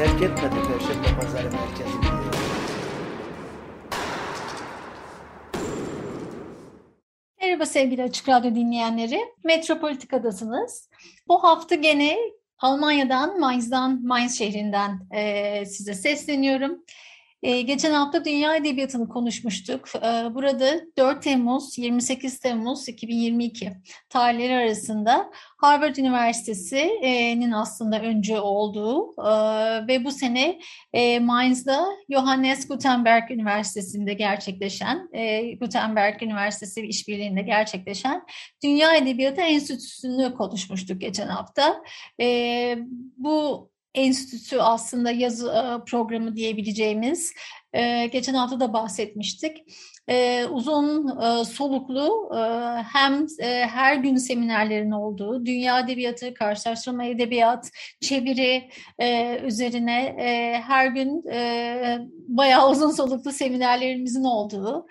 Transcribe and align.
Terk 0.00 0.22
etmedi 0.22 0.54
Perşembe 0.68 1.20
Pazarı 1.20 1.50
merkezini. 1.50 2.04
Merhaba 7.40 7.66
sevgili 7.66 8.02
Açık 8.02 8.28
Radyo 8.28 8.54
dinleyenleri. 8.54 9.20
Metropolitika'dasınız. 9.44 10.88
Bu 11.28 11.44
hafta 11.44 11.74
gene 11.74 12.16
Almanya'dan, 12.58 13.40
Mainz'dan, 13.40 14.06
Mainz 14.06 14.38
şehrinden 14.38 15.08
e, 15.10 15.66
size 15.66 15.94
sesleniyorum. 15.94 16.84
E, 17.42 17.60
geçen 17.60 17.92
hafta 17.92 18.24
Dünya 18.24 18.56
Edebiyatı'nı 18.56 19.08
konuşmuştuk. 19.08 19.88
E, 19.96 20.34
burada 20.34 20.80
4 20.98 21.22
Temmuz, 21.22 21.78
28 21.78 22.38
Temmuz 22.38 22.88
2022 22.88 23.72
tarihleri 24.08 24.54
arasında 24.54 25.30
Harvard 25.58 25.96
Üniversitesi'nin 25.96 27.52
aslında 27.52 28.00
öncü 28.00 28.38
olduğu 28.38 29.12
e, 29.18 29.32
ve 29.88 30.04
bu 30.04 30.10
sene 30.10 30.60
e, 30.92 31.20
Mainz'da 31.20 31.86
Johannes 32.10 32.68
Gutenberg 32.68 33.30
Üniversitesi'nde 33.30 34.14
gerçekleşen, 34.14 35.08
e, 35.12 35.54
Gutenberg 35.54 36.22
Üniversitesi 36.22 36.86
işbirliğinde 36.86 37.42
gerçekleşen 37.42 38.26
Dünya 38.64 38.94
Edebiyatı 38.94 39.40
Enstitüsü'nü 39.40 40.34
konuşmuştuk 40.34 41.00
geçen 41.00 41.28
hafta. 41.28 41.82
Bu 43.16 43.69
enstitü 43.94 44.58
aslında 44.58 45.10
yazı 45.10 45.82
programı 45.86 46.36
diyebileceğimiz 46.36 47.32
geçen 48.12 48.34
hafta 48.34 48.60
da 48.60 48.72
bahsetmiştik. 48.72 49.56
E, 50.08 50.44
uzun 50.44 51.18
soluklu 51.44 52.30
hem 52.92 53.26
her 53.68 53.94
gün 53.94 54.16
seminerlerin 54.16 54.90
olduğu 54.90 55.46
dünya 55.46 55.80
edebiyatı, 55.80 56.34
karşılaştırma 56.34 57.04
edebiyat, 57.04 57.70
çeviri 58.00 58.68
üzerine 59.44 60.14
her 60.66 60.86
gün 60.86 61.24
bayağı 62.28 62.70
uzun 62.70 62.90
soluklu 62.90 63.32
seminerlerimizin 63.32 64.24
olduğu, 64.24 64.86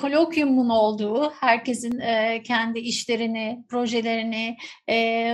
kolokyumun 0.00 0.68
olduğu, 0.68 1.30
herkesin 1.40 2.02
kendi 2.44 2.78
işlerini, 2.78 3.64
projelerini, 3.68 4.56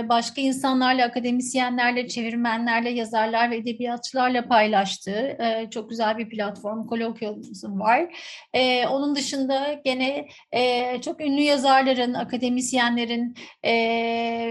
başka 0.09 0.41
insanlarla, 0.41 1.05
akademisyenlerle, 1.05 2.07
çevirmenlerle, 2.07 2.89
yazarlar 2.89 3.51
ve 3.51 3.57
edebiyatçılarla 3.57 4.47
paylaştığı 4.47 5.37
çok 5.71 5.89
güzel 5.89 6.17
bir 6.17 6.29
platform, 6.29 6.87
kolokyumumuzun 6.87 7.79
var. 7.79 8.15
Onun 8.89 9.16
dışında 9.17 9.81
gene 9.85 10.27
e, 10.51 11.01
çok 11.01 11.21
ünlü 11.21 11.41
yazarların, 11.41 12.13
akademisyenlerin 12.13 13.35
e, 13.65 13.73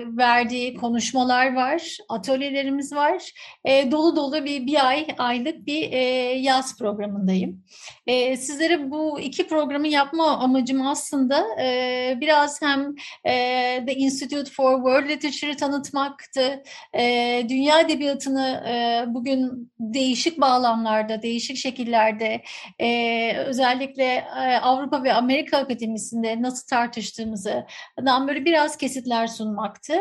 verdiği 0.06 0.74
konuşmalar 0.74 1.54
var, 1.54 1.96
atölyelerimiz 2.08 2.92
var. 2.92 3.32
E, 3.64 3.90
dolu 3.90 4.16
dolu 4.16 4.44
bir, 4.44 4.66
bir 4.66 4.86
ay, 4.86 5.06
aylık 5.18 5.66
bir 5.66 5.92
e, 5.92 5.98
yaz 6.38 6.78
programındayım. 6.78 7.64
E, 8.06 8.36
sizlere 8.36 8.90
bu 8.90 9.20
iki 9.20 9.48
programı 9.48 9.88
yapma 9.88 10.38
amacım 10.38 10.86
aslında 10.86 11.46
e, 11.62 12.18
biraz 12.20 12.62
hem 12.62 12.94
e, 13.24 13.32
The 13.86 13.94
Institute 13.94 14.50
for 14.50 14.76
World 14.76 15.08
Literature'ı 15.08 15.56
tanıtmaktı. 15.56 16.62
E, 16.98 17.42
dünya 17.48 17.80
edebiyatını 17.80 18.64
e, 18.68 19.04
bugün 19.14 19.72
değişik 19.80 20.40
bağlamlarda, 20.40 21.22
değişik 21.22 21.56
şekillerde 21.56 22.42
e, 22.80 23.36
özellikle 23.36 24.04
e, 24.44 24.45
Avrupa 24.46 25.04
ve 25.04 25.12
Amerika 25.12 25.58
Akademisi'nde 25.58 26.42
nasıl 26.42 26.66
tartıştığımızı 26.66 27.66
böyle 28.28 28.44
biraz 28.44 28.76
kesitler 28.76 29.26
sunmaktı. 29.26 29.94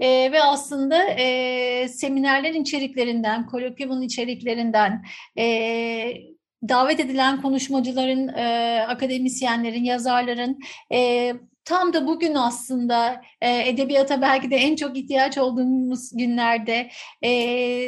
E, 0.00 0.32
ve 0.32 0.42
aslında 0.42 1.04
e, 1.04 1.88
seminerlerin 1.88 2.62
içeriklerinden, 2.62 3.46
kolokyumun 3.46 4.02
içeriklerinden, 4.02 5.04
e, 5.38 5.44
davet 6.68 7.00
edilen 7.00 7.42
konuşmacıların, 7.42 8.28
e, 8.28 8.80
akademisyenlerin, 8.88 9.84
yazarların 9.84 10.58
e, 10.92 11.32
tam 11.64 11.92
da 11.92 12.06
bugün 12.06 12.34
aslında 12.34 13.22
e, 13.40 13.68
edebiyata 13.68 14.22
belki 14.22 14.50
de 14.50 14.56
en 14.56 14.76
çok 14.76 14.96
ihtiyaç 14.96 15.38
olduğumuz 15.38 16.10
günlerde 16.16 16.90
e, 17.22 17.30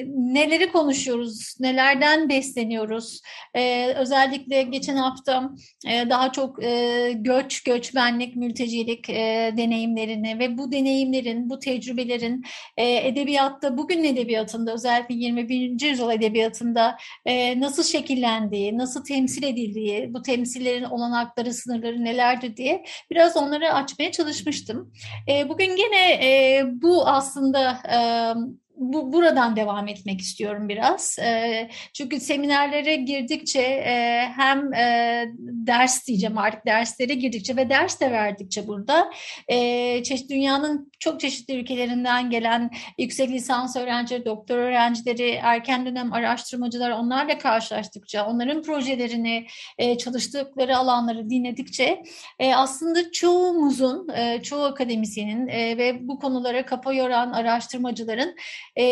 neleri 0.06 0.72
konuşuyoruz, 0.72 1.56
nelerden 1.60 2.28
besleniyoruz. 2.28 3.20
E, 3.54 3.87
özellikle 3.97 4.62
geçen 4.62 4.97
hafta 4.97 5.50
e, 5.87 6.10
daha 6.10 6.32
çok 6.32 6.64
e, 6.64 7.12
göç, 7.16 7.62
göçmenlik, 7.62 8.37
mültecilik 8.37 9.10
e, 9.10 9.53
deneyimlerini 9.56 10.38
ve 10.38 10.58
bu 10.58 10.72
deneyimlerin, 10.72 11.50
bu 11.50 11.58
tecrübelerin 11.58 12.44
e, 12.76 13.06
edebiyatta, 13.08 13.78
bugün 13.78 14.04
edebiyatında 14.04 14.72
özellikle 14.75 15.14
21. 15.14 15.81
yüzyıl 15.88 16.10
edebiyatında 16.10 16.97
e, 17.26 17.60
nasıl 17.60 17.82
şekillendiği, 17.82 18.78
nasıl 18.78 19.04
temsil 19.04 19.43
edildiği, 19.43 20.14
bu 20.14 20.22
temsillerin 20.22 20.84
olanakları, 20.84 21.54
sınırları 21.54 22.04
nelerdir 22.04 22.56
diye 22.56 22.84
biraz 23.10 23.37
açmaya 23.72 24.12
çalışmıştım. 24.12 24.93
E, 25.28 25.49
bugün 25.49 25.77
gene 25.77 26.12
e, 26.12 26.65
bu 26.82 27.09
aslında 27.09 27.71
e, 27.71 27.99
bu 28.76 29.12
buradan 29.12 29.56
devam 29.56 29.88
etmek 29.88 30.20
istiyorum 30.20 30.69
biraz. 30.69 31.19
E, 31.19 31.69
çünkü 31.92 32.20
seminerlere 32.20 32.97
girdikçe 32.97 33.60
e, 33.60 34.28
hem 34.37 34.75
e, 34.75 35.25
ders 35.38 36.06
diyeceğim 36.06 36.38
artık 36.38 36.66
derslere 36.66 37.14
girdikçe 37.14 37.56
ve 37.56 37.70
ders 37.70 38.00
de 38.00 38.10
verdikçe 38.10 38.66
burada 38.66 39.10
e, 39.48 40.03
çeşit 40.03 40.31
dünyanın 40.31 40.92
çok 40.98 41.20
çeşitli 41.20 41.54
ülkelerinden 41.54 42.31
gelen 42.31 42.70
yüksek 42.98 43.31
lisans 43.31 43.76
öğrencileri, 43.76 44.25
doktor 44.25 44.59
öğrencileri, 44.59 45.31
erken 45.31 45.87
dönem 45.87 46.12
araştırmacılar 46.12 46.91
onlarla 46.91 47.38
karşılaştıkça, 47.38 48.26
onların 48.26 48.62
projelerini, 48.62 49.47
e, 49.78 49.98
çalıştıkları 49.98 50.76
alanları 50.76 51.31
dinledikçe 51.31 52.03
e, 52.38 52.54
aslında 52.54 53.12
çoğumuzun, 53.12 54.08
e, 54.08 54.43
çoğu 54.43 54.64
akademisyenin 54.64 55.48
e, 55.48 55.78
ve 55.78 56.08
bu 56.08 56.19
konulara 56.19 56.66
kafa 56.66 56.93
yoran 56.93 57.32
araştırmacıların 57.32 58.37
e, 58.77 58.84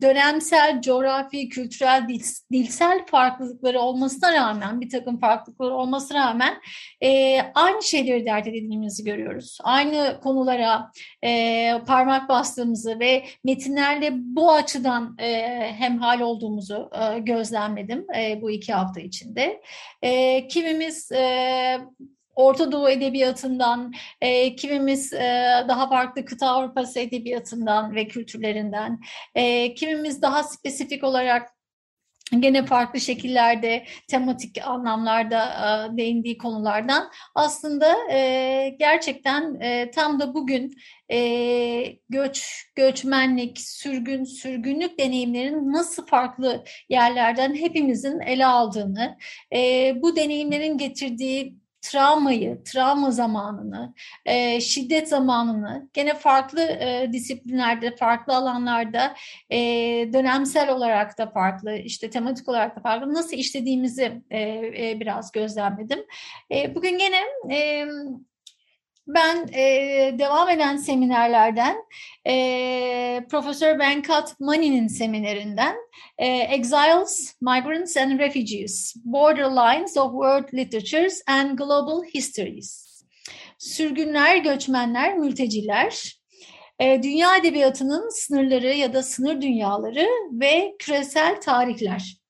dönemsel, 0.00 0.80
coğrafi, 0.82 1.48
kültürel, 1.48 2.08
dil, 2.08 2.22
dilsel 2.52 3.06
farklılıkları 3.06 3.80
olmasına 3.80 4.32
rağmen, 4.32 4.80
bir 4.80 4.90
takım 4.90 5.20
farklılıkları 5.20 5.74
olmasına 5.74 6.28
rağmen 6.28 6.54
e, 7.00 7.40
aynı 7.54 7.82
şeyleri 7.82 8.26
dert 8.26 8.46
edildiğimizi 8.46 9.04
görüyoruz. 9.04 9.58
Aynı 9.62 10.20
konulara 10.22 10.90
e, 11.24 11.72
parmak 11.86 12.28
bastığımızı 12.28 13.00
ve 13.00 13.24
metinlerle 13.44 14.10
bu 14.14 14.52
açıdan 14.52 15.16
e, 15.18 15.32
hemhal 15.72 16.20
olduğumuzu 16.20 16.90
e, 16.92 17.18
gözlemledim 17.18 18.06
e, 18.16 18.42
bu 18.42 18.50
iki 18.50 18.72
hafta 18.72 19.00
içinde. 19.00 19.62
E, 20.02 20.48
kimimiz 20.48 21.12
e, 21.12 21.78
Orta 22.36 22.72
Doğu 22.72 22.90
Edebiyatı'ndan, 22.90 23.92
e, 24.20 24.56
kimimiz 24.56 25.12
e, 25.12 25.64
daha 25.68 25.88
farklı 25.88 26.24
kıta 26.24 26.48
Avrupası 26.48 27.00
Edebiyatı'ndan 27.00 27.94
ve 27.94 28.08
kültürlerinden, 28.08 29.00
e, 29.34 29.74
kimimiz 29.74 30.22
daha 30.22 30.42
spesifik 30.42 31.04
olarak 31.04 31.54
gene 32.40 32.66
farklı 32.66 33.00
şekillerde 33.00 33.84
tematik 34.08 34.66
anlamlarda 34.66 35.44
e, 35.44 35.96
değindiği 35.96 36.38
konulardan 36.38 37.10
aslında 37.34 37.96
e, 38.12 38.68
gerçekten 38.78 39.60
e, 39.60 39.90
tam 39.90 40.20
da 40.20 40.34
bugün 40.34 40.74
e, 41.12 41.18
göç, 42.08 42.66
göçmenlik, 42.74 43.60
sürgün, 43.60 44.24
sürgünlük 44.24 44.98
deneyimlerinin 44.98 45.72
nasıl 45.72 46.06
farklı 46.06 46.64
yerlerden 46.88 47.54
hepimizin 47.54 48.20
ele 48.20 48.46
aldığını, 48.46 49.18
e, 49.54 49.92
bu 50.02 50.16
deneyimlerin 50.16 50.78
getirdiği 50.78 51.63
travmayı, 51.84 52.64
travma 52.64 53.10
zamanını, 53.10 53.94
e, 54.26 54.60
şiddet 54.60 55.08
zamanını 55.08 55.88
gene 55.92 56.14
farklı 56.14 56.60
e, 56.60 57.08
disiplinlerde, 57.12 57.96
farklı 57.96 58.36
alanlarda 58.36 59.14
e, 59.50 59.58
dönemsel 60.12 60.70
olarak 60.70 61.18
da 61.18 61.30
farklı, 61.30 61.76
işte 61.76 62.10
tematik 62.10 62.48
olarak 62.48 62.76
da 62.76 62.80
farklı 62.80 63.14
nasıl 63.14 63.36
işlediğimizi 63.36 64.22
e, 64.30 64.40
e, 64.40 64.96
biraz 65.00 65.32
gözlemledim. 65.32 66.04
E, 66.50 66.74
bugün 66.74 66.98
gene 66.98 67.20
e, 67.56 67.86
ben 69.06 69.48
e, 69.52 70.18
devam 70.18 70.50
eden 70.50 70.76
seminerlerden 70.76 71.76
e, 72.26 73.26
Profesör 73.30 73.78
Venkat 73.78 74.40
Mani'nin 74.40 74.88
seminerinden 74.88 75.76
e, 76.18 76.26
Exiles, 76.26 77.36
Migrants 77.40 77.96
and 77.96 78.18
Refugees, 78.18 78.94
Borderlines 79.04 79.96
of 79.96 80.12
World 80.12 80.54
Literatures 80.54 81.22
and 81.26 81.58
Global 81.58 82.04
Histories. 82.14 82.84
Sürgünler, 83.58 84.36
göçmenler, 84.36 85.18
mülteciler, 85.18 86.20
e, 86.78 87.02
dünya 87.02 87.36
edebiyatının 87.36 88.08
sınırları 88.08 88.74
ya 88.74 88.92
da 88.92 89.02
sınır 89.02 89.42
dünyaları 89.42 90.06
ve 90.32 90.74
küresel 90.78 91.40
tarihler 91.40 92.24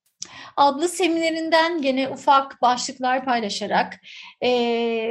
adlı 0.57 0.89
seminerinden 0.89 1.83
gene 1.83 2.09
ufak 2.09 2.63
başlıklar 2.63 3.25
paylaşarak 3.25 4.01
e, 4.41 4.51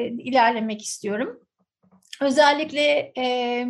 ilerlemek 0.07 0.81
istiyorum. 0.81 1.42
Özellikle 2.21 3.13
e, 3.17 3.65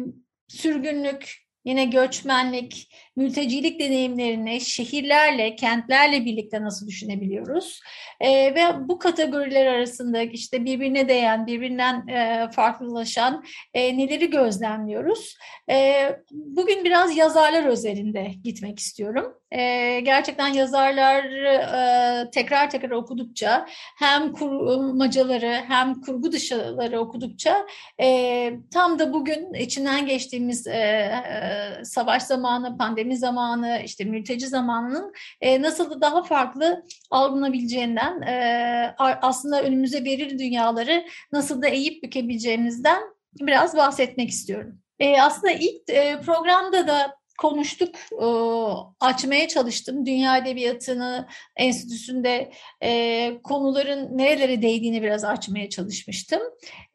sürgünlük, 0.47 1.37
yine 1.65 1.85
göçmenlik, 1.85 2.95
mültecilik 3.15 3.79
deneyimlerini 3.79 4.61
şehirlerle, 4.61 5.55
kentlerle 5.55 6.25
birlikte 6.25 6.61
nasıl 6.61 6.87
düşünebiliyoruz? 6.87 7.81
E, 8.19 8.55
ve 8.55 8.89
bu 8.89 8.99
kategoriler 8.99 9.65
arasında 9.65 10.21
işte 10.21 10.65
birbirine 10.65 11.09
değen, 11.09 11.47
birbirinden 11.47 12.07
e, 12.07 12.49
farklılaşan 12.51 13.43
e, 13.73 13.97
neleri 13.97 14.29
gözlemliyoruz? 14.29 15.37
E, 15.69 16.09
bugün 16.31 16.83
biraz 16.83 17.17
yazarlar 17.17 17.65
özelinde 17.65 18.31
gitmek 18.43 18.79
istiyorum. 18.79 19.33
E, 19.51 19.99
gerçekten 19.99 20.47
yazarlar 20.47 21.23
e, 21.23 22.29
tekrar 22.31 22.69
tekrar 22.69 22.91
okudukça 22.91 23.65
hem 23.99 24.31
kurmacaları 24.31 25.63
hem 25.67 26.01
kurgu 26.01 26.31
dışıları 26.31 26.99
okudukça 26.99 27.65
e, 28.01 28.49
tam 28.73 28.99
da 28.99 29.13
bugün 29.13 29.53
içinden 29.53 30.05
geçtiğimiz 30.05 30.67
e, 30.67 30.71
e, 30.71 31.85
savaş 31.85 32.23
zamanı, 32.23 32.77
pandemi 32.77 33.02
pandemi 33.03 33.17
zamanı, 33.17 33.81
işte 33.85 34.03
mülteci 34.03 34.47
zamanının 34.47 35.13
e, 35.41 35.61
nasıl 35.61 35.91
da 35.91 36.01
daha 36.01 36.23
farklı 36.23 36.83
algılanabileceğinden, 37.11 38.21
e, 38.21 38.95
aslında 38.97 39.63
önümüze 39.63 40.03
verili 40.03 40.39
dünyaları 40.39 41.05
nasıl 41.31 41.61
da 41.61 41.67
eğip 41.67 42.03
bükebileceğimizden 42.03 43.01
biraz 43.39 43.77
bahsetmek 43.77 44.29
istiyorum. 44.29 44.79
E, 44.99 45.21
aslında 45.21 45.51
ilk 45.51 45.89
e, 45.89 46.21
programda 46.25 46.87
da 46.87 47.15
konuştuk, 47.37 47.95
e, 48.11 48.25
açmaya 48.99 49.47
çalıştım. 49.47 50.05
Dünya 50.05 50.37
Edebiyatı'nı 50.37 51.27
enstitüsünde 51.55 52.51
e, 52.83 53.31
konuların 53.43 54.17
nerelere 54.17 54.61
değdiğini 54.61 55.03
biraz 55.03 55.23
açmaya 55.23 55.69
çalışmıştım. 55.69 56.41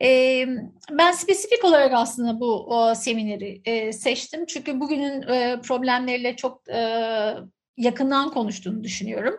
E, 0.02 0.44
ben 0.90 1.12
spesifik 1.12 1.64
olarak 1.64 1.93
aslında 1.94 2.40
bu 2.40 2.73
semineri 2.96 3.93
seçtim. 3.93 4.46
Çünkü 4.46 4.81
bugünün 4.81 5.20
problemleriyle 5.62 6.37
çok 6.37 6.62
yakından 7.76 8.31
konuştuğunu 8.31 8.85
düşünüyorum. 8.85 9.35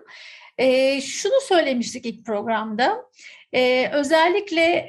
Şunu 1.01 1.41
söylemiştik 1.47 2.05
ilk 2.05 2.25
programda. 2.25 3.05
Özellikle 3.91 4.87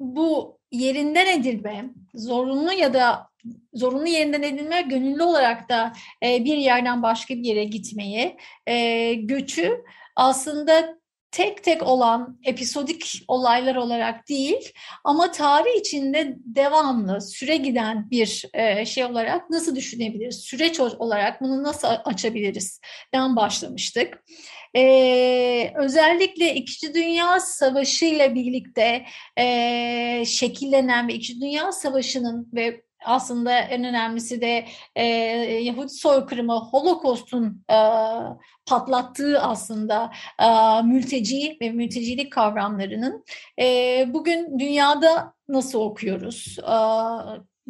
bu 0.00 0.58
yerinden 0.72 1.40
edilme, 1.40 1.84
zorunlu 2.14 2.72
ya 2.72 2.94
da 2.94 3.33
zorunlu 3.74 4.06
yerinden 4.06 4.42
edinme, 4.42 4.82
gönüllü 4.82 5.22
olarak 5.22 5.68
da 5.68 5.92
e, 6.24 6.44
bir 6.44 6.56
yerden 6.56 7.02
başka 7.02 7.34
bir 7.34 7.44
yere 7.44 7.64
gitmeyi, 7.64 8.36
e, 8.66 9.14
göçü 9.14 9.84
aslında 10.16 10.98
tek 11.30 11.64
tek 11.64 11.82
olan 11.82 12.38
episodik 12.44 13.22
olaylar 13.28 13.74
olarak 13.74 14.28
değil 14.28 14.72
ama 15.04 15.30
tarih 15.30 15.80
içinde 15.80 16.36
devamlı 16.38 17.20
süre 17.20 17.56
giden 17.56 18.10
bir 18.10 18.44
e, 18.54 18.86
şey 18.86 19.04
olarak 19.04 19.50
nasıl 19.50 19.76
düşünebiliriz? 19.76 20.36
Süreç 20.36 20.80
olarak 20.80 21.40
bunu 21.40 21.62
nasıl 21.62 21.88
açabiliriz? 22.04 22.80
Den 23.14 23.36
başlamıştık. 23.36 24.24
Ee, 24.76 25.72
özellikle 25.76 26.54
İkinci 26.54 26.94
Dünya 26.94 27.40
Savaşı 27.40 28.04
ile 28.04 28.34
birlikte 28.34 29.04
e, 29.38 30.24
şekillenen 30.26 31.08
ve 31.08 31.14
İkinci 31.14 31.40
Dünya 31.40 31.72
Savaşı'nın 31.72 32.48
ve 32.54 32.82
aslında 33.04 33.58
en 33.58 33.84
önemlisi 33.84 34.40
de 34.40 34.64
e, 34.96 35.04
Yahudi 35.62 35.88
soykırımı, 35.88 36.52
Holocaust'un 36.52 37.64
e, 37.70 37.78
patlattığı 38.66 39.40
aslında 39.40 40.10
e, 40.38 40.82
mülteci 40.82 41.56
ve 41.60 41.70
mültecilik 41.70 42.32
kavramlarının 42.32 43.24
e, 43.60 44.04
bugün 44.14 44.58
dünyada 44.58 45.34
nasıl 45.48 45.80
okuyoruz? 45.80 46.58
E, 46.58 46.76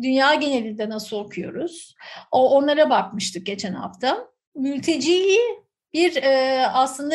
dünya 0.03 0.35
genelinde 0.35 0.89
nasıl 0.89 1.17
okuyoruz? 1.17 1.95
O, 2.33 2.57
onlara 2.57 2.91
bakmıştık 2.91 3.47
geçen 3.47 3.75
hafta. 3.75 4.29
Mülteciyi 4.55 5.64
bir 5.95 6.17
e, 6.17 6.67
aslında 6.67 7.15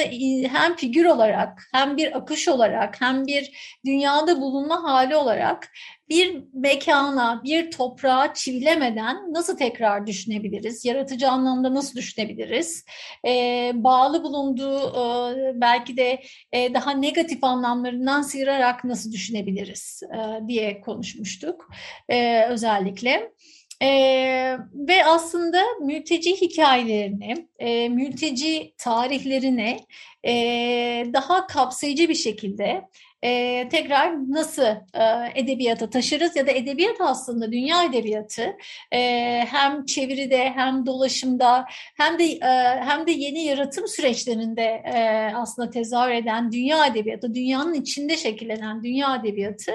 hem 0.51 0.75
figür 0.75 1.05
olarak 1.05 1.67
hem 1.73 1.97
bir 1.97 2.17
akış 2.17 2.47
olarak 2.47 3.01
hem 3.01 3.27
bir 3.27 3.51
dünyada 3.85 4.41
bulunma 4.41 4.83
hali 4.83 5.15
olarak 5.15 5.71
bir 6.09 6.43
mekana, 6.53 7.41
bir 7.43 7.71
toprağa 7.71 8.33
çivilemeden 8.33 9.33
nasıl 9.33 9.57
tekrar 9.57 10.07
düşünebiliriz? 10.07 10.85
Yaratıcı 10.85 11.29
anlamda 11.29 11.73
nasıl 11.73 11.95
düşünebiliriz? 11.95 12.85
E, 13.27 13.71
bağlı 13.75 14.23
bulunduğu 14.23 14.79
e, 14.79 15.61
belki 15.61 15.97
de 15.97 16.21
e, 16.51 16.73
daha 16.73 16.91
negatif 16.91 17.43
anlamlarından 17.43 18.21
sıyırarak 18.21 18.83
nasıl 18.83 19.11
düşünebiliriz 19.11 20.03
e, 20.03 20.47
diye 20.47 20.81
konuşmuştuk 20.81 21.69
e, 22.09 22.45
özellikle. 22.45 23.31
Ee, 23.81 24.57
ve 24.73 25.05
aslında 25.05 25.63
mülteci 25.81 26.41
hikayelerini, 26.41 27.47
e, 27.59 27.89
mülteci 27.89 28.73
tarihlerini 28.77 29.79
e, 30.25 30.33
daha 31.13 31.47
kapsayıcı 31.47 32.09
bir 32.09 32.15
şekilde 32.15 32.89
e, 33.23 33.69
tekrar 33.69 34.31
nasıl 34.31 34.63
e, 34.93 35.05
edebiyata 35.35 35.89
taşırız 35.89 36.35
ya 36.35 36.47
da 36.47 36.51
edebiyat 36.51 37.01
aslında 37.01 37.51
dünya 37.51 37.83
edebiyatı 37.83 38.57
e, 38.91 38.99
hem 39.47 39.85
çeviride 39.85 40.49
hem 40.49 40.85
dolaşımda 40.85 41.65
hem 41.97 42.19
de 42.19 42.23
e, 42.23 42.79
hem 42.81 43.07
de 43.07 43.11
yeni 43.11 43.43
yaratım 43.43 43.87
süreçlerinde 43.87 44.83
e, 44.85 45.31
aslında 45.35 45.69
tezahür 45.69 46.11
eden 46.11 46.51
dünya 46.51 46.85
edebiyatı, 46.85 47.35
dünyanın 47.35 47.73
içinde 47.73 48.17
şekillenen 48.17 48.83
dünya 48.83 49.15
edebiyatı 49.15 49.71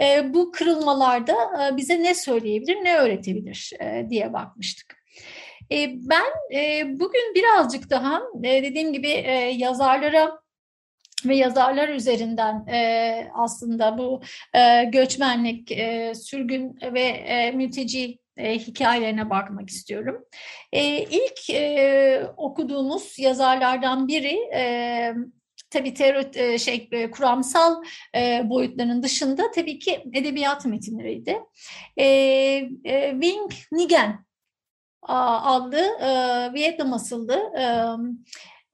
e, 0.00 0.34
bu 0.34 0.52
kırılmalarda 0.52 1.32
e, 1.32 1.76
bize 1.76 2.02
ne 2.02 2.14
söyleyebilir, 2.14 2.76
ne 2.76 2.96
öğretebilir 2.96 3.70
e, 3.80 4.06
diye 4.10 4.32
bakmıştık. 4.32 4.96
Ben 5.70 6.24
bugün 7.00 7.34
birazcık 7.34 7.90
daha 7.90 8.22
dediğim 8.42 8.92
gibi 8.92 9.08
yazarlara 9.56 10.38
ve 11.28 11.36
yazarlar 11.36 11.88
üzerinden 11.88 12.66
e, 12.66 13.30
aslında 13.34 13.98
bu 13.98 14.20
e, 14.54 14.84
göçmenlik, 14.84 15.72
e, 15.72 16.12
sürgün 16.14 16.78
ve 16.94 17.00
e, 17.00 17.50
mülteci 17.50 18.18
e, 18.36 18.58
hikayelerine 18.58 19.30
bakmak 19.30 19.70
istiyorum. 19.70 20.24
E, 20.72 21.02
ilk 21.02 21.50
e, 21.50 22.26
okuduğumuz 22.36 23.18
yazarlardan 23.18 24.08
biri 24.08 24.38
e, 24.54 25.14
tabii 25.70 25.94
teori, 25.94 26.30
e, 26.34 26.58
şey 26.58 26.88
e, 26.92 27.10
kuramsal 27.10 27.82
e, 28.16 28.42
boyutlarının 28.44 29.02
dışında 29.02 29.50
tabii 29.50 29.78
ki 29.78 30.02
edebiyat 30.14 30.66
metinleriydi. 30.66 31.40
E, 31.96 32.04
e, 32.84 33.10
Wing 33.10 33.52
Nigen 33.72 34.26
adlı 35.02 35.78
e, 35.78 36.08
Vietnam 36.54 36.92
asıllı 36.92 37.34
e, 37.58 37.64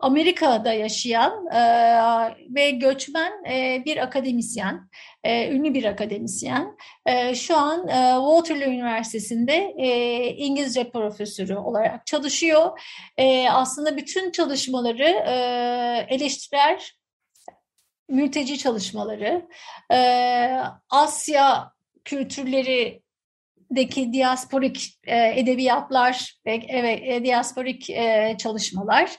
Amerika'da 0.03 0.73
yaşayan 0.73 1.47
e, 1.47 1.61
ve 2.55 2.71
göçmen 2.71 3.33
e, 3.51 3.83
bir 3.85 3.97
akademisyen, 3.97 4.89
e, 5.25 5.51
ünlü 5.51 5.75
bir 5.75 5.85
akademisyen. 5.85 6.77
E, 7.07 7.35
şu 7.35 7.57
an 7.57 7.89
e, 7.89 8.15
Waterloo 8.15 8.73
Üniversitesi'nde 8.73 9.75
e, 9.79 9.89
İngilizce 10.27 10.91
profesörü 10.91 11.57
olarak 11.57 12.07
çalışıyor. 12.07 12.81
E, 13.17 13.49
aslında 13.49 13.97
bütün 13.97 14.31
çalışmaları 14.31 15.09
e, 15.27 15.35
eleştirel 16.15 16.81
mülteci 18.09 18.59
çalışmaları, 18.59 19.49
e, 19.93 19.99
Asya 20.91 21.73
kültürleri 22.05 23.02
deki 23.77 24.13
diasporik 24.13 24.99
e, 25.07 25.41
edebiyatlar 25.41 26.35
ve 26.47 26.61
evet, 26.69 27.03
e, 27.05 27.25
diasporik 27.25 27.91
e, 27.91 28.37
çalışmalar. 28.39 29.11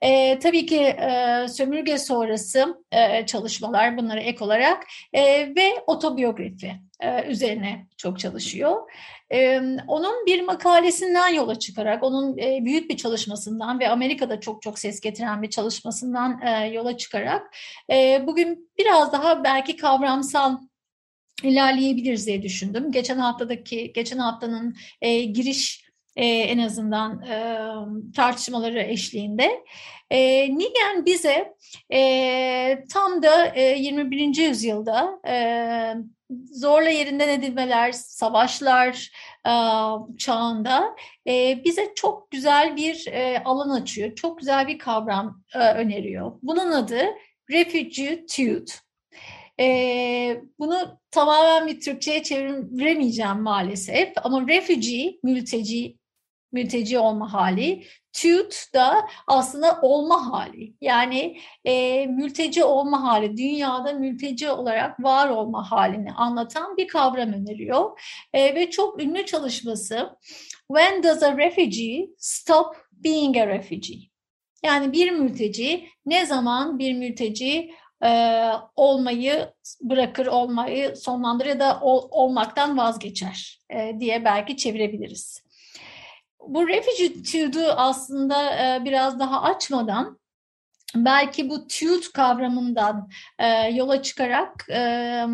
E, 0.00 0.38
tabii 0.38 0.66
ki 0.66 0.80
e, 0.80 1.46
sömürge 1.48 1.98
sonrası 1.98 2.84
e, 2.92 3.26
çalışmalar 3.26 3.96
bunlara 3.96 4.20
ek 4.20 4.44
olarak 4.44 4.86
e, 5.12 5.22
ve 5.56 5.82
otobiyografi 5.86 6.72
e, 7.00 7.24
üzerine 7.24 7.86
çok 7.96 8.18
çalışıyor. 8.18 8.90
E, 9.32 9.60
onun 9.88 10.26
bir 10.26 10.42
makalesinden 10.42 11.28
yola 11.28 11.58
çıkarak, 11.58 12.02
onun 12.02 12.38
e, 12.38 12.64
büyük 12.64 12.90
bir 12.90 12.96
çalışmasından 12.96 13.80
ve 13.80 13.88
Amerika'da 13.88 14.40
çok 14.40 14.62
çok 14.62 14.78
ses 14.78 15.00
getiren 15.00 15.42
bir 15.42 15.50
çalışmasından 15.50 16.40
e, 16.42 16.66
yola 16.66 16.96
çıkarak 16.96 17.56
e, 17.90 18.26
bugün 18.26 18.70
biraz 18.78 19.12
daha 19.12 19.44
belki 19.44 19.76
kavramsal 19.76 20.58
ilerleyebiliriz 21.44 22.26
diye 22.26 22.42
düşündüm. 22.42 22.92
Geçen 22.92 23.18
haftadaki, 23.18 23.92
geçen 23.92 24.18
haftanın 24.18 24.76
e, 25.00 25.22
giriş 25.22 25.84
e, 26.16 26.26
en 26.26 26.58
azından 26.58 27.22
e, 27.22 27.66
tartışmaları 28.16 28.80
eşliğinde. 28.80 29.64
E, 30.10 30.48
Nigen 30.58 31.06
bize 31.06 31.54
e, 31.92 32.84
tam 32.92 33.22
da 33.22 33.46
e, 33.54 33.62
21. 33.62 34.36
yüzyılda 34.36 35.20
e, 35.28 35.34
zorla 36.52 36.90
yerinden 36.90 37.28
edilmeler, 37.28 37.92
savaşlar 37.92 39.10
e, 39.46 39.52
çağında 40.18 40.96
e, 41.26 41.64
bize 41.64 41.92
çok 41.94 42.30
güzel 42.30 42.76
bir 42.76 43.06
e, 43.06 43.42
alan 43.44 43.80
açıyor. 43.80 44.14
Çok 44.14 44.38
güzel 44.38 44.68
bir 44.68 44.78
kavram 44.78 45.42
e, 45.54 45.58
öneriyor. 45.58 46.32
Bunun 46.42 46.72
adı 46.72 47.04
Refugee 47.50 48.26
Tude. 48.26 48.72
E, 49.60 50.42
bunu 50.58 51.00
tamamen 51.10 51.66
bir 51.66 51.80
Türkçe'ye 51.80 52.22
çeviremeyeceğim 52.22 53.40
maalesef 53.40 54.12
ama 54.22 54.46
refugee, 54.48 55.18
mülteci, 55.22 55.98
mülteci 56.52 56.98
olma 56.98 57.32
hali, 57.32 57.84
tude 58.12 58.74
da 58.74 59.08
aslında 59.26 59.78
olma 59.82 60.32
hali. 60.32 60.74
Yani 60.80 61.38
e, 61.64 62.06
mülteci 62.06 62.64
olma 62.64 63.02
hali, 63.02 63.36
dünyada 63.36 63.92
mülteci 63.92 64.50
olarak 64.50 65.00
var 65.04 65.28
olma 65.28 65.70
halini 65.70 66.12
anlatan 66.12 66.76
bir 66.76 66.88
kavram 66.88 67.32
öneriyor. 67.32 68.00
E, 68.32 68.54
ve 68.54 68.70
çok 68.70 69.02
ünlü 69.02 69.26
çalışması 69.26 70.10
When 70.68 71.02
does 71.02 71.22
a 71.22 71.36
refugee 71.36 72.08
stop 72.18 72.76
being 72.92 73.36
a 73.36 73.46
refugee? 73.46 73.98
Yani 74.64 74.92
bir 74.92 75.10
mülteci 75.10 75.88
ne 76.06 76.26
zaman 76.26 76.78
bir 76.78 76.94
mülteci 76.94 77.70
e, 78.04 78.50
olmayı 78.76 79.52
bırakır, 79.80 80.26
olmayı 80.26 80.96
sonlandırır 80.96 81.48
ya 81.48 81.60
da 81.60 81.80
ol, 81.80 82.08
olmaktan 82.10 82.78
vazgeçer 82.78 83.60
e, 83.70 84.00
diye 84.00 84.24
belki 84.24 84.56
çevirebiliriz. 84.56 85.42
Bu 86.48 86.68
refugee 86.68 87.66
aslında 87.76 88.56
e, 88.56 88.84
biraz 88.84 89.18
daha 89.18 89.42
açmadan 89.42 90.18
belki 90.94 91.48
bu 91.48 91.66
tude 91.66 92.06
kavramından 92.14 93.08
e, 93.38 93.48
yola 93.68 94.02
çıkarak 94.02 94.68
e, 94.70 95.24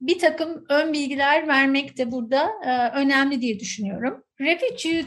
bir 0.00 0.18
takım 0.18 0.64
ön 0.68 0.92
bilgiler 0.92 1.48
vermek 1.48 1.98
de 1.98 2.12
burada 2.12 2.50
e, 2.64 2.90
önemli 2.98 3.40
diye 3.40 3.60
düşünüyorum. 3.60 4.25
Refugee 4.40 5.04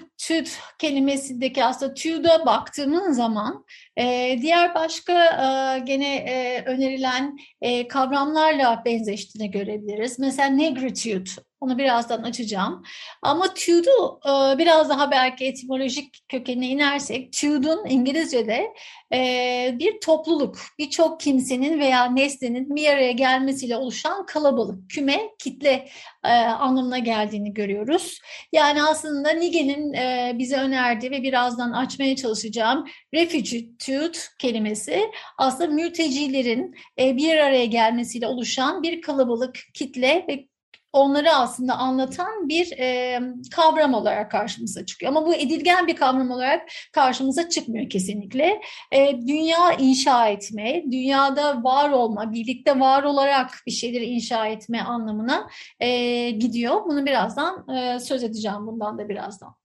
kelimesindeki 0.80 1.64
aslında 1.64 1.94
tüde 1.94 2.46
baktığımız 2.46 3.16
zaman 3.16 3.66
e, 3.98 4.38
diğer 4.42 4.76
başka 4.76 5.14
e, 5.26 5.80
gene 5.80 6.16
e, 6.16 6.64
önerilen 6.66 7.38
e, 7.62 7.88
kavramlarla 7.88 8.82
benzeştiğini 8.86 9.52
görebiliriz. 9.52 10.20
Mesela 10.20 10.50
negritude 10.50 11.30
onu 11.62 11.78
birazdan 11.78 12.24
açacağım. 12.24 12.84
Ama 13.22 13.54
tude'u 13.54 14.20
e, 14.26 14.58
biraz 14.58 14.90
daha 14.90 15.12
belki 15.12 15.46
etimolojik 15.46 16.30
kökenine 16.30 16.68
inersek 16.68 17.34
tude'un 17.34 17.86
İngilizce'de 17.90 18.74
e, 19.14 19.76
bir 19.80 20.00
topluluk, 20.00 20.58
birçok 20.80 21.20
kimsenin 21.20 21.80
veya 21.80 22.06
nesnenin 22.06 22.76
bir 22.76 22.88
araya 22.88 23.12
gelmesiyle 23.12 23.78
oluşan 23.78 24.26
kalabalık, 24.26 24.90
küme, 24.90 25.20
kitle 25.40 25.90
e, 26.26 26.30
anlamına 26.32 26.98
geldiğini 26.98 27.54
görüyoruz. 27.54 28.20
Yani 28.52 28.84
aslında 28.84 29.30
Nige'nin 29.30 29.94
bize 30.40 30.58
önerdiği 30.58 31.12
ve 31.12 31.24
birazdan 31.24 31.72
açmaya 31.72 32.16
çalışacağım 32.16 32.88
refugitude 33.14 34.18
kelimesi 34.40 35.12
aslında 35.38 35.74
mültecilerin 35.74 36.76
bir 36.98 37.38
araya 37.38 37.66
gelmesiyle 37.66 38.28
oluşan 38.28 38.84
bir 38.84 39.02
kalabalık, 39.02 39.60
kitle 39.74 40.26
ve 40.30 40.50
onları 40.94 41.34
aslında 41.34 41.74
anlatan 41.74 42.50
bir 42.50 42.72
e, 42.72 43.20
kavram 43.56 43.94
olarak 43.94 44.32
karşımıza 44.32 44.86
çıkıyor. 44.86 45.12
Ama 45.12 45.26
bu 45.26 45.36
edilgen 45.36 45.88
bir 45.88 45.96
kavram 45.96 46.32
olarak 46.32 46.70
karşımıza 46.94 47.50
çıkmıyor 47.50 47.90
kesinlikle. 47.90 48.62
E, 48.92 49.22
dünya 49.28 49.74
inşa 49.74 50.28
etme, 50.28 50.84
dünyada 50.92 51.64
var 51.64 51.90
olma, 51.90 52.34
birlikte 52.34 52.80
var 52.80 53.04
olarak 53.04 53.50
bir 53.68 53.72
şeyleri 53.72 54.06
inşa 54.06 54.48
etme 54.48 54.82
anlamına 54.82 55.50
e, 55.80 56.30
gidiyor. 56.30 56.86
Bunu 56.86 57.06
birazdan 57.06 57.70
e, 57.70 58.00
söz 58.00 58.24
edeceğim 58.24 58.68
bundan 58.68 58.98
da 58.98 59.10
birazdan. 59.10 59.56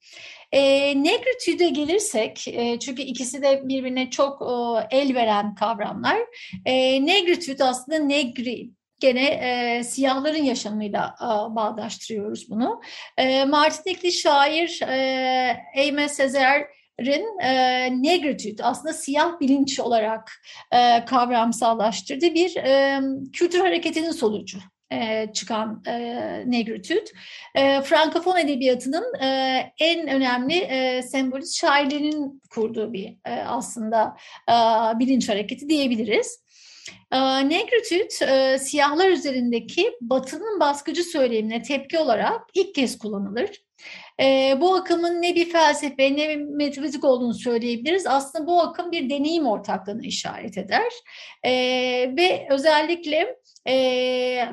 E, 0.52 0.62
negritude'e 1.04 1.68
gelirsek, 1.68 2.48
e, 2.48 2.78
çünkü 2.78 3.02
ikisi 3.02 3.42
de 3.42 3.62
birbirine 3.64 4.10
çok 4.10 4.42
e, 4.42 4.96
el 4.96 5.14
veren 5.14 5.54
kavramlar. 5.54 6.18
E, 6.64 7.06
negritude 7.06 7.64
aslında 7.64 7.98
negri, 7.98 8.70
gene 9.00 9.26
e, 9.26 9.84
siyahların 9.84 10.44
yaşamıyla 10.44 11.14
e, 11.20 11.54
bağdaştırıyoruz 11.54 12.50
bunu. 12.50 12.80
E, 13.16 13.44
Martinikli 13.44 14.12
şair 14.12 14.80
e, 14.82 14.96
Aimé 15.76 16.08
Césaire'in 16.08 17.42
e, 17.42 17.88
negritude 18.02 18.64
aslında 18.64 18.92
siyah 18.92 19.40
bilinç 19.40 19.80
olarak 19.80 20.32
e, 20.72 21.04
kavramsallaştırdığı 21.04 22.34
bir 22.34 22.56
e, 22.56 23.00
kültür 23.32 23.60
hareketinin 23.60 24.12
sonucu 24.12 24.58
e, 24.92 25.32
çıkan 25.32 25.82
e, 25.86 25.94
negritude. 26.46 27.04
E, 27.54 27.82
Frankofon 27.82 28.36
edebiyatının 28.36 29.14
e, 29.22 29.26
en 29.78 30.08
önemli 30.08 30.54
e, 30.54 31.02
sembolist 31.02 31.56
şairlerinin 31.56 32.42
kurduğu 32.50 32.92
bir 32.92 33.16
e, 33.24 33.30
aslında 33.30 34.16
e, 34.48 34.54
bilinç 34.98 35.28
hareketi 35.28 35.68
diyebiliriz. 35.68 36.43
Ee, 37.14 37.48
negritude 37.48 38.52
e, 38.54 38.58
siyahlar 38.58 39.08
üzerindeki 39.08 39.92
batının 40.00 40.60
baskıcı 40.60 41.04
söylemine 41.04 41.62
tepki 41.62 41.98
olarak 41.98 42.40
ilk 42.54 42.74
kez 42.74 42.98
kullanılır. 42.98 43.64
E, 44.20 44.58
bu 44.60 44.74
akımın 44.74 45.22
ne 45.22 45.34
bir 45.34 45.50
felsefe 45.50 46.16
ne 46.16 46.28
bir 46.28 46.36
metafizik 46.36 47.04
olduğunu 47.04 47.34
söyleyebiliriz. 47.34 48.06
Aslında 48.06 48.46
bu 48.46 48.60
akım 48.60 48.92
bir 48.92 49.10
deneyim 49.10 49.46
ortaklığına 49.46 50.02
işaret 50.02 50.58
eder. 50.58 50.92
E, 51.42 51.52
ve 52.16 52.46
özellikle 52.50 53.36
e, 53.66 53.74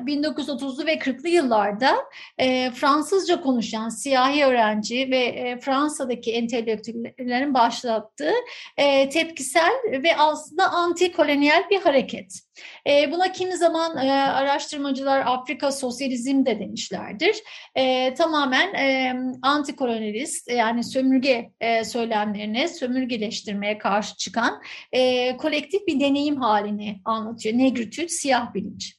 1930'lu 0.06 0.86
ve 0.86 0.94
40'lı 0.94 1.28
yıllarda 1.28 1.96
e, 2.38 2.70
Fransızca 2.70 3.40
konuşan 3.40 3.88
siyahi 3.88 4.44
öğrenci 4.44 5.10
ve 5.10 5.18
e, 5.18 5.60
Fransa'daki 5.60 6.32
entelektüellerin 6.32 7.54
başlattığı 7.54 8.32
e, 8.76 9.08
tepkisel 9.08 9.72
ve 9.84 10.16
aslında 10.16 10.64
anti-kolonyal 10.64 11.70
bir 11.70 11.80
hareket. 11.80 12.42
E, 12.86 13.12
buna 13.12 13.32
kimi 13.32 13.56
zaman 13.56 13.96
e, 13.96 14.12
araştırmacılar 14.12 15.22
Afrika 15.26 15.72
sosyalizm 15.72 16.46
de 16.46 16.60
demişlerdir. 16.60 17.36
E, 17.74 18.14
tamamen 18.14 18.74
e, 18.74 19.16
antikolonyalist 19.42 20.50
yani 20.50 20.84
sömürge 20.84 21.50
e, 21.60 21.84
söylemlerine, 21.84 22.68
sömürgeleştirmeye 22.68 23.78
karşı 23.78 24.16
çıkan 24.16 24.62
e, 24.92 25.36
kolektif 25.36 25.86
bir 25.86 26.00
deneyim 26.00 26.36
halini 26.36 27.00
anlatıyor. 27.04 27.58
Negritude, 27.58 28.08
siyah 28.08 28.54
bilinç. 28.54 28.96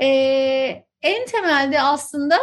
E, 0.00 0.06
en 1.02 1.26
temelde 1.26 1.80
aslında 1.80 2.38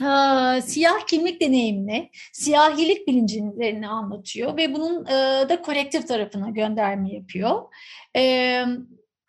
e, 0.00 0.60
siyah 0.60 1.06
kimlik 1.06 1.40
deneyimini, 1.40 2.10
siyahilik 2.32 3.08
bilincilerini 3.08 3.88
anlatıyor 3.88 4.56
ve 4.56 4.74
bunun 4.74 5.06
e, 5.06 5.48
da 5.48 5.62
kolektif 5.62 6.08
tarafına 6.08 6.50
gönderme 6.50 7.12
yapıyor. 7.12 7.62
Evet 8.14 8.68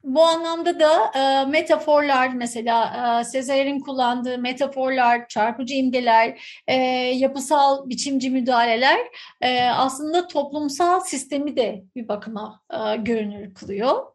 bu 0.04 0.24
anlamda 0.24 0.80
da 0.80 1.12
e, 1.16 1.46
metaforlar 1.46 2.30
mesela 2.30 2.94
e, 3.22 3.24
Sezar'ın 3.24 3.80
kullandığı 3.80 4.38
metaforlar, 4.38 5.28
çarpıcı 5.28 5.74
imgeler, 5.74 6.62
e, 6.68 6.76
yapısal 7.16 7.90
biçimci 7.90 8.30
müdahaleler 8.30 9.00
e, 9.42 9.64
aslında 9.64 10.28
toplumsal 10.28 11.00
sistemi 11.00 11.56
de 11.56 11.84
bir 11.96 12.08
bakıma 12.08 12.62
e, 12.72 12.96
görünür 12.96 13.54
kılıyor. 13.54 14.06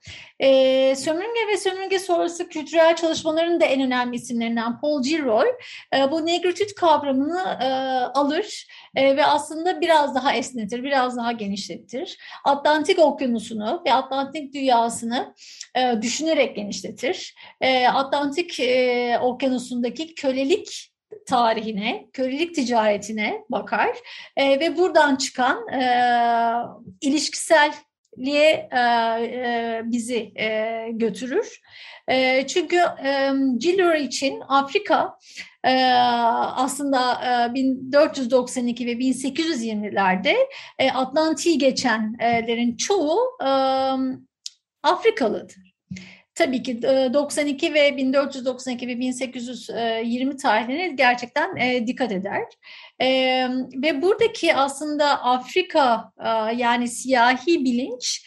E, 0.40 0.96
sömürge 0.96 1.48
ve 1.52 1.56
sömürge 1.56 1.98
sonrası 1.98 2.48
kültürel 2.48 2.96
çalışmaların 2.96 3.60
da 3.60 3.64
en 3.64 3.82
önemli 3.82 4.16
isimlerinden 4.16 4.80
Paul 4.80 5.02
Gilroy 5.02 5.48
e, 5.96 6.10
bu 6.10 6.26
negritude 6.26 6.74
kavramını 6.76 7.58
e, 7.62 7.68
alır 8.18 8.66
e, 8.96 9.16
ve 9.16 9.24
aslında 9.24 9.80
biraz 9.80 10.14
daha 10.14 10.34
esnetir, 10.34 10.82
biraz 10.82 11.16
daha 11.16 11.32
genişletir. 11.32 12.18
Atlantik 12.44 12.98
okyanusunu 12.98 13.82
ve 13.86 13.94
Atlantik 13.94 14.54
dünyasını 14.54 15.34
e, 15.76 16.02
düşünerek 16.02 16.56
genişletir. 16.56 17.34
E, 17.60 17.88
Atlantik 17.88 18.60
e, 18.60 19.18
okyanusundaki 19.22 20.14
kölelik 20.14 20.92
tarihine, 21.26 22.06
kölelik 22.12 22.54
ticaretine 22.54 23.44
bakar 23.50 23.96
e, 24.36 24.60
ve 24.60 24.76
buradan 24.76 25.16
çıkan 25.16 25.68
e, 25.68 25.82
ilişkisel 27.00 27.72
liye 28.18 28.68
e, 28.72 28.78
e, 28.78 29.82
bizi 29.84 30.32
e, 30.40 30.86
götürür. 30.92 31.60
E, 32.08 32.46
çünkü 32.46 32.76
e, 33.04 33.30
Gilroy 33.58 34.04
için 34.04 34.40
Afrika 34.48 35.18
aslında 36.56 37.20
e, 37.50 37.54
1492 37.54 38.86
ve 38.86 38.92
1820'lerde 38.92 40.34
e, 40.78 40.90
Atlantik'i 40.90 41.58
geçenlerin 41.58 42.76
çoğu 42.76 43.18
e, 43.42 43.50
Afrikalıdır. 44.82 45.56
tabii 46.34 46.62
ki 46.62 46.82
92 46.82 47.74
ve 47.74 47.96
1492 47.96 48.88
ve 48.88 48.98
1820 48.98 50.36
tarihine 50.36 50.88
gerçekten 50.88 51.56
dikkat 51.86 52.12
eder. 52.12 52.42
Ve 53.82 54.02
buradaki 54.02 54.54
aslında 54.54 55.22
Afrika 55.24 56.12
yani 56.56 56.88
siyahi 56.88 57.64
bilinç 57.64 58.26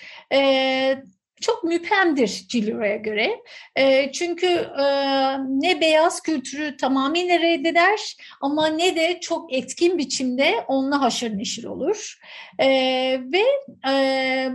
çok 1.41 1.63
müphemdir 1.63 2.45
Ciliro'ya 2.48 2.95
göre. 2.95 3.41
E, 3.75 4.12
çünkü 4.12 4.48
e, 4.48 4.86
ne 5.39 5.81
beyaz 5.81 6.21
kültürü 6.21 6.77
tamamıyla 6.77 7.39
reddeder 7.39 8.17
ama 8.41 8.67
ne 8.67 8.95
de 8.95 9.19
çok 9.19 9.53
etkin 9.53 9.98
biçimde 9.98 10.55
onunla 10.67 11.01
haşır 11.01 11.38
neşir 11.38 11.63
olur. 11.63 12.19
E, 12.60 12.67
ve 13.33 13.43
e, 13.91 14.50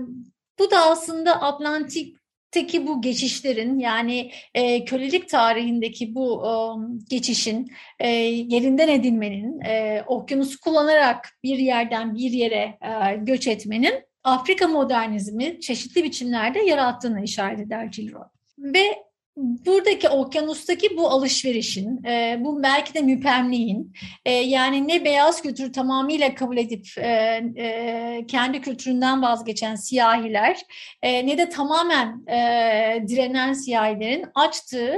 bu 0.58 0.70
da 0.70 0.90
aslında 0.90 1.42
Atlantik 1.42 2.16
Teki 2.50 2.86
bu 2.86 3.02
geçişlerin 3.02 3.78
yani 3.78 4.30
e, 4.54 4.84
kölelik 4.84 5.28
tarihindeki 5.28 6.14
bu 6.14 6.46
e, 6.46 6.50
geçişin 7.10 7.72
e, 7.98 8.08
yerinden 8.08 8.88
edinmenin, 8.88 9.60
e, 9.60 10.04
okyanusu 10.06 10.60
kullanarak 10.60 11.28
bir 11.42 11.58
yerden 11.58 12.14
bir 12.14 12.30
yere 12.30 12.78
e, 12.82 13.16
göç 13.16 13.46
etmenin 13.46 13.94
Afrika 14.26 14.68
modernizmi 14.68 15.60
çeşitli 15.60 16.04
biçimlerde 16.04 16.58
yarattığını 16.58 17.24
işaret 17.24 17.60
eder 17.60 17.84
Gilroy. 17.84 18.24
Ve 18.58 19.06
buradaki 19.36 20.08
okyanustaki 20.08 20.96
bu 20.96 21.08
alışverişin, 21.08 22.04
e, 22.04 22.36
bu 22.40 22.62
belki 22.62 22.94
de 22.94 23.00
müpemliğin, 23.00 23.92
e, 24.24 24.32
yani 24.32 24.88
ne 24.88 25.04
beyaz 25.04 25.42
kültürü 25.42 25.72
tamamıyla 25.72 26.34
kabul 26.34 26.56
edip 26.56 26.86
e, 26.98 28.24
kendi 28.28 28.60
kültüründen 28.60 29.22
vazgeçen 29.22 29.74
siyahiler, 29.74 30.60
ne 31.02 31.38
de 31.38 31.48
tamamen 31.48 32.26
direnen 33.08 33.52
siyahilerin 33.52 34.26
açtığı 34.34 34.94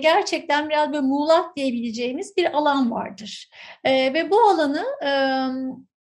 gerçekten 0.00 0.68
biraz 0.68 0.92
böyle 0.92 1.06
muğlak 1.06 1.56
diyebileceğimiz 1.56 2.36
bir 2.36 2.56
alan 2.56 2.90
vardır. 2.90 3.50
Ve 3.86 4.30
bu 4.30 4.40
alanı 4.40 4.84
e, 5.04 5.10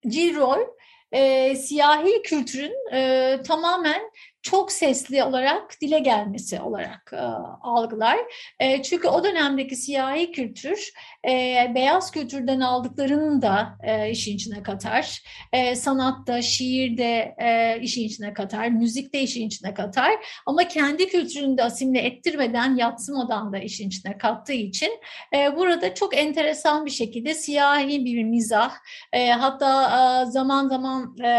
Gilroy 0.10 0.68
e, 1.12 1.56
siyahi 1.56 2.22
kültürün 2.22 2.94
e, 2.94 3.39
tamamen 3.48 4.12
çok 4.41 4.71
sesli 4.71 5.24
olarak 5.24 5.81
dile 5.81 6.00
gelmesi 6.00 6.62
olarak 6.62 7.13
e, 7.13 7.21
algılar. 7.62 8.17
E, 8.60 8.81
çünkü 8.81 9.07
o 9.07 9.24
dönemdeki 9.24 9.75
siyahi 9.75 10.31
kültür 10.31 10.91
e, 11.27 11.71
beyaz 11.75 12.12
kültürden 12.12 12.60
aldıklarını 12.60 13.41
da 13.41 13.77
e, 13.83 14.12
işin 14.12 14.36
içine 14.36 14.63
katar. 14.63 15.24
E, 15.53 15.75
sanatta, 15.75 16.41
şiirde 16.41 17.36
e, 17.41 17.79
işin 17.81 18.03
içine 18.03 18.33
katar, 18.33 18.69
müzikte 18.69 19.21
işin 19.21 19.48
içine 19.48 19.74
katar. 19.74 20.12
Ama 20.45 20.67
kendi 20.67 21.07
kültürünü 21.07 21.57
de 21.57 21.63
asimle 21.63 22.00
ettirmeden, 22.00 22.75
yatsımadan 22.75 23.53
da 23.53 23.60
işin 23.60 23.88
içine 23.88 24.17
kattığı 24.17 24.53
için 24.53 24.91
e, 25.36 25.57
burada 25.57 25.93
çok 25.93 26.17
enteresan 26.17 26.86
bir 26.86 26.91
şekilde 26.91 27.33
siyahi 27.33 28.05
bir 28.05 28.24
mizah, 28.24 28.74
e, 29.13 29.31
hatta 29.31 29.83
e, 29.83 30.31
zaman 30.31 30.67
zaman 30.67 31.17
e, 31.17 31.31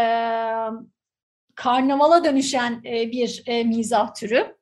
karnavala 1.55 2.23
dönüşen 2.23 2.81
e, 2.85 3.11
bir 3.11 3.43
e, 3.47 3.63
mizah 3.63 4.13
türü. 4.13 4.55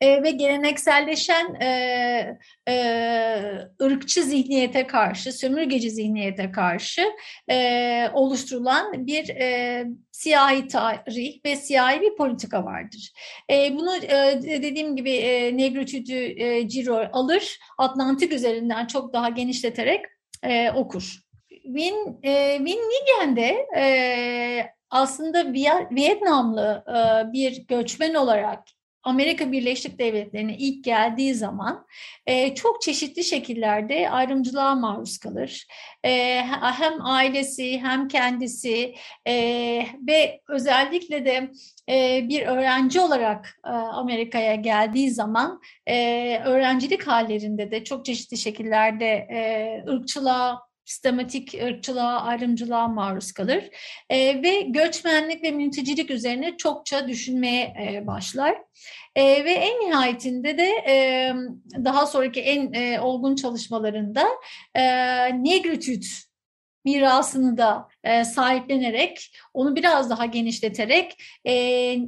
E, 0.00 0.22
ve 0.22 0.30
gelenekselleşen 0.30 1.54
e, 1.54 1.68
e, 2.68 2.74
ırkçı 3.82 4.22
zihniyete 4.22 4.86
karşı, 4.86 5.32
sömürgeci 5.32 5.90
zihniyete 5.90 6.52
karşı 6.52 7.02
e, 7.50 8.08
oluşturulan 8.12 9.06
bir 9.06 9.28
e, 9.28 9.84
siyahi 10.12 10.66
tarih 10.66 11.44
ve 11.44 11.56
siyahi 11.56 12.00
bir 12.00 12.16
politika 12.16 12.64
vardır. 12.64 13.12
E, 13.50 13.76
bunu 13.76 13.96
e, 13.96 14.40
dediğim 14.42 14.96
gibi 14.96 15.10
e, 15.10 15.56
Negritude 15.56 16.26
e, 16.26 16.68
Ciro 16.68 17.08
alır, 17.12 17.58
Atlantik 17.78 18.32
üzerinden 18.32 18.86
çok 18.86 19.12
daha 19.12 19.28
genişleterek 19.28 20.04
e, 20.42 20.70
okur. 20.70 21.16
Win, 21.48 22.18
e, 22.22 22.56
Win 22.56 22.78
Nigen'de 22.78 23.66
e, 23.76 24.75
aslında 24.96 25.52
Vietnamlı 25.90 26.84
e, 26.88 27.32
bir 27.32 27.66
göçmen 27.66 28.14
olarak 28.14 28.64
Amerika 29.02 29.52
Birleşik 29.52 29.98
Devletleri'ne 29.98 30.56
ilk 30.56 30.84
geldiği 30.84 31.34
zaman 31.34 31.86
e, 32.26 32.54
çok 32.54 32.82
çeşitli 32.82 33.24
şekillerde 33.24 34.10
ayrımcılığa 34.10 34.74
maruz 34.74 35.18
kalır. 35.18 35.66
E, 36.04 36.42
hem 36.60 37.06
ailesi 37.06 37.78
hem 37.78 38.08
kendisi 38.08 38.94
ve 40.08 40.40
özellikle 40.48 41.24
de 41.24 41.50
bir 42.28 42.46
öğrenci 42.46 43.00
olarak 43.00 43.60
Amerika'ya 43.92 44.54
geldiği 44.54 45.10
zaman 45.10 45.60
öğrencilik 46.44 47.06
hallerinde 47.06 47.70
de 47.70 47.84
çok 47.84 48.04
çeşitli 48.04 48.36
şekillerde 48.36 49.28
ırkçılığa, 49.88 50.65
sistematik 50.86 51.54
ırkçılığa, 51.54 52.20
ayrımcılığa 52.20 52.88
maruz 52.88 53.32
kalır 53.32 53.64
e, 54.10 54.42
ve 54.42 54.60
göçmenlik 54.60 55.42
ve 55.42 55.50
mültecilik 55.50 56.10
üzerine 56.10 56.56
çokça 56.56 57.08
düşünmeye 57.08 57.64
e, 57.64 58.06
başlar. 58.06 58.56
E, 59.16 59.44
ve 59.44 59.52
en 59.52 59.80
nihayetinde 59.80 60.58
de 60.58 60.68
e, 60.88 61.32
daha 61.84 62.06
sonraki 62.06 62.40
en 62.40 62.72
e, 62.72 63.00
olgun 63.00 63.36
çalışmalarında 63.36 64.26
e, 64.74 64.82
negritude 65.44 66.06
mirasını 66.86 67.56
da 67.56 67.88
e, 68.04 68.24
sahiplenerek, 68.24 69.32
onu 69.54 69.76
biraz 69.76 70.10
daha 70.10 70.26
genişleterek 70.26 71.22
e, 71.44 71.52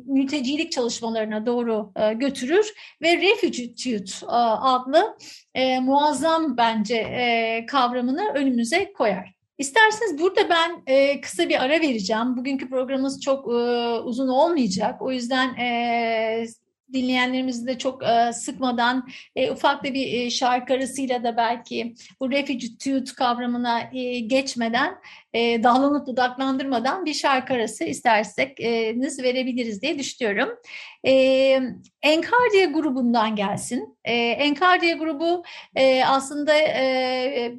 mültecilik 0.07 0.73
çalışmalarına 0.73 1.47
doğru 1.47 1.93
e, 1.97 2.12
götürür 2.12 2.75
ve 3.03 3.17
refugitude 3.17 4.11
e, 4.23 4.27
adlı 4.27 5.19
e, 5.55 5.81
muazzam 5.81 6.57
bence 6.57 6.97
e, 6.97 7.67
kavramını 7.67 8.33
önümüze 8.35 8.93
koyar. 8.93 9.35
İsterseniz 9.59 10.19
burada 10.21 10.49
ben 10.51 10.83
e, 10.87 11.21
kısa 11.21 11.49
bir 11.49 11.62
ara 11.64 11.81
vereceğim. 11.81 12.37
Bugünkü 12.37 12.71
programımız 12.71 13.21
çok 13.21 13.49
e, 13.49 13.57
uzun 13.99 14.29
olmayacak. 14.29 15.03
O 15.03 15.12
yüzden 15.12 15.55
e, 15.55 16.47
dinleyenlerimizi 16.92 17.66
de 17.66 17.79
çok 17.79 18.03
e, 18.03 18.33
sıkmadan 18.33 19.09
e, 19.37 19.51
ufak 19.51 19.85
da 19.85 19.94
bir 19.94 20.12
e, 20.12 20.31
şarkı 20.31 20.74
arasıyla 20.74 21.24
da 21.24 21.37
belki 21.37 21.94
bu 22.20 22.31
refugitude 22.31 23.11
kavramına 23.16 23.81
e, 23.92 24.18
geçmeden 24.18 24.94
e, 25.33 25.62
dallanıp 25.62 26.07
dudaklandırmadan 26.07 27.05
bir 27.05 27.14
şarkı 27.14 27.55
arası 27.55 27.85
isterseniz 27.85 29.22
verebiliriz 29.22 29.83
diye 29.83 29.98
düşünüyorum. 29.98 30.48
E, 31.07 31.12
Enkardiye 32.03 32.66
grubundan 32.66 33.37
gelsin. 33.37 33.98
E, 34.05 34.14
Enkardiye 34.14 34.94
grubu 34.94 35.42
e, 35.77 36.05
aslında 36.05 36.55
e, 36.55 37.53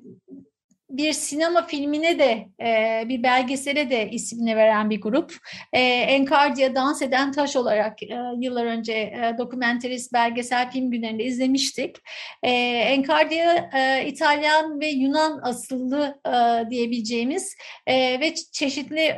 bir 0.89 1.13
sinema 1.13 1.67
filmine 1.67 2.19
de 2.19 2.47
e, 2.61 3.03
bir 3.09 3.23
belgesele 3.23 3.89
de 3.89 4.09
ismini 4.11 4.55
veren 4.55 4.89
bir 4.89 5.01
grup. 5.01 5.37
E, 5.73 5.79
Enkardiya 5.81 6.75
Dans 6.75 7.01
Eden 7.01 7.31
Taş 7.31 7.55
olarak 7.55 8.03
e, 8.03 8.17
yıllar 8.39 8.65
önce 8.65 8.93
e, 8.93 9.35
dokumenterist 9.37 10.13
belgesel 10.13 10.71
film 10.71 10.91
günlerinde 10.91 11.23
izlemiştik. 11.23 11.97
E, 12.43 12.51
Enkardiya 12.89 13.69
e, 13.73 14.07
İtalyan 14.07 14.79
ve 14.81 14.87
Yunan 14.87 15.39
asıllı 15.43 16.19
e, 16.25 16.69
diyebileceğimiz 16.69 17.55
ve 17.87 18.33
çeşitli 18.51 19.15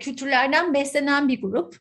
kültürlerden 0.00 0.74
beslenen 0.74 1.28
bir 1.28 1.40
grup. 1.42 1.76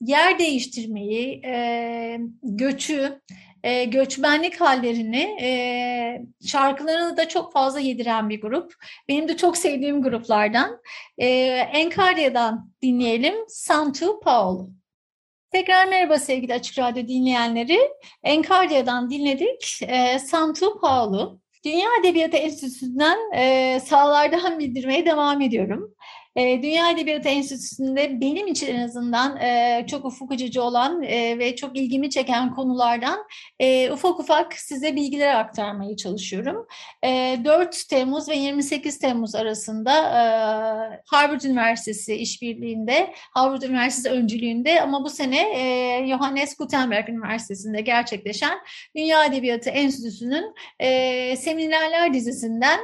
Yer 0.00 0.38
değiştirmeyi, 0.38 1.42
e, 1.44 2.18
göçü, 2.42 3.20
e, 3.66 3.84
göçmenlik 3.84 4.60
hallerini 4.60 5.36
e, 5.42 5.48
şarkılarını 6.46 7.16
da 7.16 7.28
çok 7.28 7.52
fazla 7.52 7.80
yediren 7.80 8.28
bir 8.28 8.40
grup. 8.40 8.74
Benim 9.08 9.28
de 9.28 9.36
çok 9.36 9.56
sevdiğim 9.56 10.02
gruplardan. 10.02 10.80
E, 11.18 11.26
Enkarya'dan 11.72 12.72
dinleyelim 12.82 13.34
Santu 13.48 14.20
Paolo. 14.20 14.68
Tekrar 15.50 15.88
merhaba 15.88 16.18
sevgili 16.18 16.54
Açık 16.54 16.78
Radyo 16.78 17.08
dinleyenleri. 17.08 17.78
Enkarya'dan 18.22 19.10
dinledik 19.10 19.80
e, 19.82 20.18
Santu 20.18 20.80
Paolo. 20.80 21.38
Dünya 21.64 21.88
Edebiyatı 22.00 22.36
Enstitüsü'nden 22.36 23.18
e, 23.34 23.80
sahalardan 23.80 24.58
bildirmeye 24.58 25.06
devam 25.06 25.40
ediyorum. 25.40 25.94
E, 26.36 26.62
Dünya 26.62 26.90
Edebiyatı 26.90 27.28
Enstitüsü'nde 27.28 28.20
benim 28.20 28.46
için 28.46 28.74
en 28.74 28.84
azından 28.84 29.36
e, 29.36 29.84
çok 29.90 30.04
ufuk 30.04 30.32
açıcı 30.32 30.62
olan 30.62 31.02
e, 31.02 31.38
ve 31.38 31.56
çok 31.56 31.76
ilgimi 31.78 32.10
çeken 32.10 32.54
konulardan 32.54 33.24
e, 33.58 33.90
ufak 33.92 34.20
ufak 34.20 34.52
size 34.52 34.96
bilgiler 34.96 35.34
aktarmaya 35.34 35.96
çalışıyorum. 35.96 36.66
E, 37.04 37.38
4 37.44 37.88
Temmuz 37.88 38.28
ve 38.28 38.36
28 38.36 38.98
Temmuz 38.98 39.34
arasında 39.34 39.92
Harvard 41.06 41.40
Üniversitesi 41.40 42.14
işbirliğinde, 42.14 43.14
Harvard 43.34 43.62
Üniversitesi 43.62 44.14
öncülüğünde 44.14 44.82
ama 44.82 45.04
bu 45.04 45.10
sene 45.10 45.46
Johannes 46.08 46.56
Gutenberg 46.56 47.08
Üniversitesi'nde 47.08 47.80
gerçekleşen 47.80 48.58
Dünya 48.96 49.24
Edebiyatı 49.24 49.70
Enstitüsü'nün 49.70 50.54
seminerler 51.36 52.14
dizisinden 52.14 52.80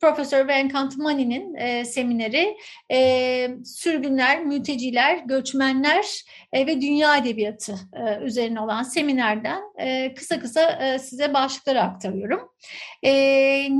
Profesör 0.00 0.48
Venkant 0.48 0.96
Mani'nin 0.96 1.54
e, 1.54 1.84
semineri 1.84 2.56
e, 2.92 3.48
sürgünler, 3.64 4.44
mülteciler, 4.44 5.16
göçmenler 5.16 6.04
e, 6.52 6.66
ve 6.66 6.80
dünya 6.80 7.16
edebiyatı 7.16 7.74
e, 7.92 8.24
üzerine 8.24 8.60
olan 8.60 8.82
seminerden 8.82 9.62
e, 9.78 10.14
kısa 10.14 10.40
kısa 10.40 10.70
e, 10.70 10.98
size 10.98 11.34
başlıkları 11.34 11.82
aktarıyorum. 11.82 12.40
E, 13.02 13.12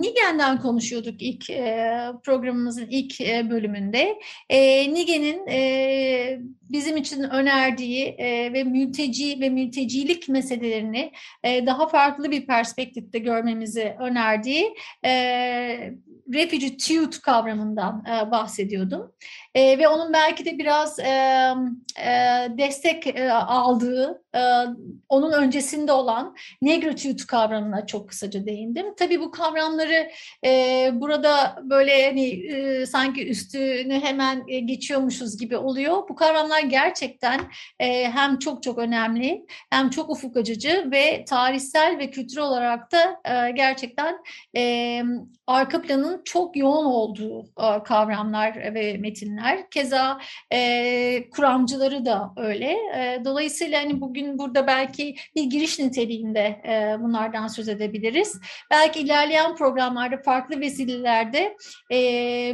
Nigen'den 0.00 0.60
konuşuyorduk 0.60 1.22
ilk 1.22 1.50
e, 1.50 1.98
programımızın 2.24 2.86
ilk 2.90 3.20
e, 3.20 3.50
bölümünde. 3.50 4.18
E, 4.48 4.92
Nigen'in 4.94 5.46
e, 5.46 6.38
bizim 6.70 6.96
için 6.96 7.22
önerdiği 7.22 8.04
e, 8.06 8.52
ve 8.52 8.64
mülteci 8.64 9.40
ve 9.40 9.48
mültecilik 9.48 10.28
meselelerini 10.28 11.12
e, 11.44 11.66
daha 11.66 11.88
farklı 11.88 12.30
bir 12.30 12.46
perspektifte 12.46 13.18
görmemizi 13.18 13.96
önerdiği 14.00 14.74
e, 15.04 15.92
refugee 16.34 16.76
tude 16.76 17.20
kavramından 17.22 18.04
e, 18.06 18.30
bahsediyordum. 18.30 19.12
E, 19.54 19.78
ve 19.78 19.88
onun 19.88 20.12
belki 20.12 20.44
de 20.44 20.58
biraz 20.58 20.98
e, 20.98 21.54
e, 21.98 22.10
destek 22.58 23.06
e, 23.06 23.32
aldığı, 23.32 24.22
e, 24.34 24.40
onun 25.08 25.32
öncesinde 25.32 25.92
olan 25.92 26.36
negritude 26.62 27.22
kavramına 27.28 27.86
çok 27.86 28.08
kısaca 28.08 28.46
değindim. 28.46 28.94
Tabii 28.98 29.20
bu 29.20 29.30
kavramları 29.30 30.10
e, 30.44 30.90
burada 30.92 31.58
böyle 31.62 32.06
hani 32.06 32.28
e, 32.28 32.86
sanki 32.86 33.28
üstünü 33.28 34.00
hemen 34.00 34.44
e, 34.48 34.60
geçiyormuşuz 34.60 35.38
gibi 35.38 35.56
oluyor. 35.56 36.08
Bu 36.08 36.14
kavramlar 36.14 36.60
gerçekten 36.60 37.40
e, 37.80 38.10
hem 38.10 38.38
çok 38.38 38.62
çok 38.62 38.78
önemli, 38.78 39.46
hem 39.70 39.90
çok 39.90 40.10
ufuk 40.10 40.36
açıcı 40.36 40.88
ve 40.92 41.24
tarihsel 41.24 41.98
ve 41.98 42.10
kültürel 42.10 42.44
olarak 42.44 42.92
da 42.92 43.20
e, 43.24 43.50
gerçekten 43.50 44.18
e, 44.56 45.02
arka 45.46 45.82
planın 45.82 46.22
çok 46.24 46.56
yoğun 46.56 46.84
olduğu 46.84 47.42
e, 47.42 47.82
kavramlar 47.84 48.74
ve 48.74 48.96
metinler. 48.96 49.70
Keza 49.70 50.18
e, 50.52 51.30
kuramcıları 51.30 52.04
da 52.04 52.32
öyle. 52.36 52.76
Dolayısıyla 53.24 53.80
hani 53.80 54.00
bugün 54.00 54.38
burada 54.38 54.66
belki 54.66 55.14
bir 55.36 55.44
giriş 55.44 55.78
niteliğinde 55.78 56.60
bunlardan 57.00 57.48
söz 57.48 57.68
edebiliriz. 57.68 58.40
Belki 58.70 59.00
ilerleyen 59.00 59.56
programlarda 59.56 60.16
farklı 60.22 60.60
vesilelerde 60.60 61.56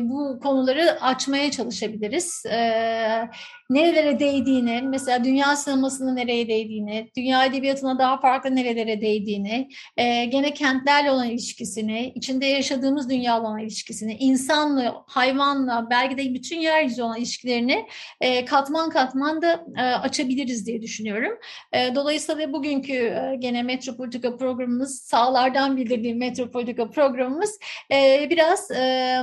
bu 0.00 0.40
konuları 0.42 1.02
açmaya 1.02 1.50
çalışabiliriz. 1.50 2.46
E, 2.46 3.28
nerelere 3.74 4.20
değdiğini, 4.20 4.82
mesela 4.82 5.24
dünya 5.24 5.56
sinemasının 5.56 6.16
nereye 6.16 6.48
değdiğini, 6.48 7.10
dünya 7.16 7.44
edebiyatına 7.44 7.98
daha 7.98 8.20
farklı 8.20 8.56
nerelere 8.56 9.00
değdiğini, 9.00 9.68
e, 9.96 10.24
gene 10.24 10.54
kentlerle 10.54 11.10
olan 11.10 11.30
ilişkisini, 11.30 12.12
içinde 12.14 12.46
yaşadığımız 12.46 13.10
dünyayla 13.10 13.40
olan 13.40 13.58
ilişkisini, 13.58 14.14
insanla, 14.14 14.94
hayvanla, 15.06 15.86
belki 15.90 16.18
de 16.18 16.34
bütün 16.34 16.60
yeryüzü 16.60 17.02
olan 17.02 17.18
ilişkilerini 17.18 17.86
e, 18.20 18.44
katman 18.44 18.90
katman 18.90 19.42
da 19.42 19.66
e, 19.78 19.82
açabiliriz 19.82 20.66
diye 20.66 20.82
düşünüyorum. 20.82 21.38
E, 21.72 21.94
dolayısıyla 21.94 22.52
bugünkü 22.52 22.92
e, 22.92 23.36
gene 23.38 23.62
Metropolitika 23.62 24.36
programımız, 24.36 25.00
sağlardan 25.00 25.76
bildirdiğim 25.76 26.18
Metropolitika 26.18 26.90
programımız 26.90 27.58
e, 27.92 28.26
biraz... 28.30 28.70
E, 28.70 29.22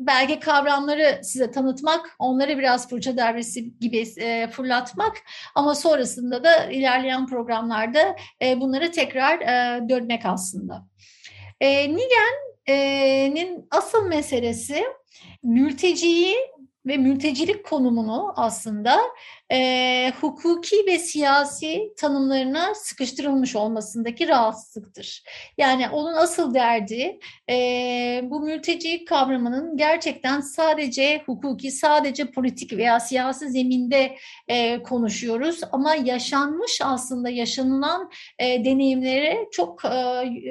belge 0.00 0.40
kavramları 0.40 1.20
size 1.22 1.50
tanıtmak, 1.50 2.16
onları 2.18 2.58
biraz 2.58 2.88
fırça 2.88 3.16
devresi 3.16 3.78
gibi 3.78 4.04
e, 4.20 4.48
fırlatmak 4.48 5.16
ama 5.54 5.74
sonrasında 5.74 6.44
da 6.44 6.64
ilerleyen 6.64 7.26
programlarda 7.26 8.16
e, 8.42 8.60
bunları 8.60 8.90
tekrar 8.90 9.40
e, 9.40 9.88
dönmek 9.88 10.24
aslında. 10.24 10.86
E, 11.60 11.96
Nigen'in 11.96 13.68
asıl 13.70 14.08
meselesi 14.08 14.84
mülteciyi 15.42 16.36
ve 16.86 16.96
mültecilik 16.96 17.64
konumunu 17.64 18.32
aslında 18.36 19.00
e, 19.52 20.12
hukuki 20.20 20.76
ve 20.86 20.98
siyasi 20.98 21.92
tanımlarına 21.96 22.74
sıkıştırılmış 22.74 23.56
olmasındaki 23.56 24.28
rahatsızlıktır. 24.28 25.24
Yani 25.58 25.88
onun 25.88 26.14
asıl 26.14 26.54
derdi 26.54 27.18
e, 27.50 28.20
bu 28.24 28.40
mülteci 28.40 29.04
kavramının 29.04 29.76
gerçekten 29.76 30.40
sadece 30.40 31.22
hukuki, 31.26 31.70
sadece 31.70 32.30
politik 32.30 32.72
veya 32.72 33.00
siyasi 33.00 33.50
zeminde 33.50 34.16
e, 34.48 34.82
konuşuyoruz 34.82 35.60
ama 35.72 35.94
yaşanmış 35.94 36.80
aslında 36.84 37.28
yaşanılan 37.28 38.10
e, 38.38 38.64
deneyimlere 38.64 39.48
çok 39.52 39.84
e, 39.84 39.90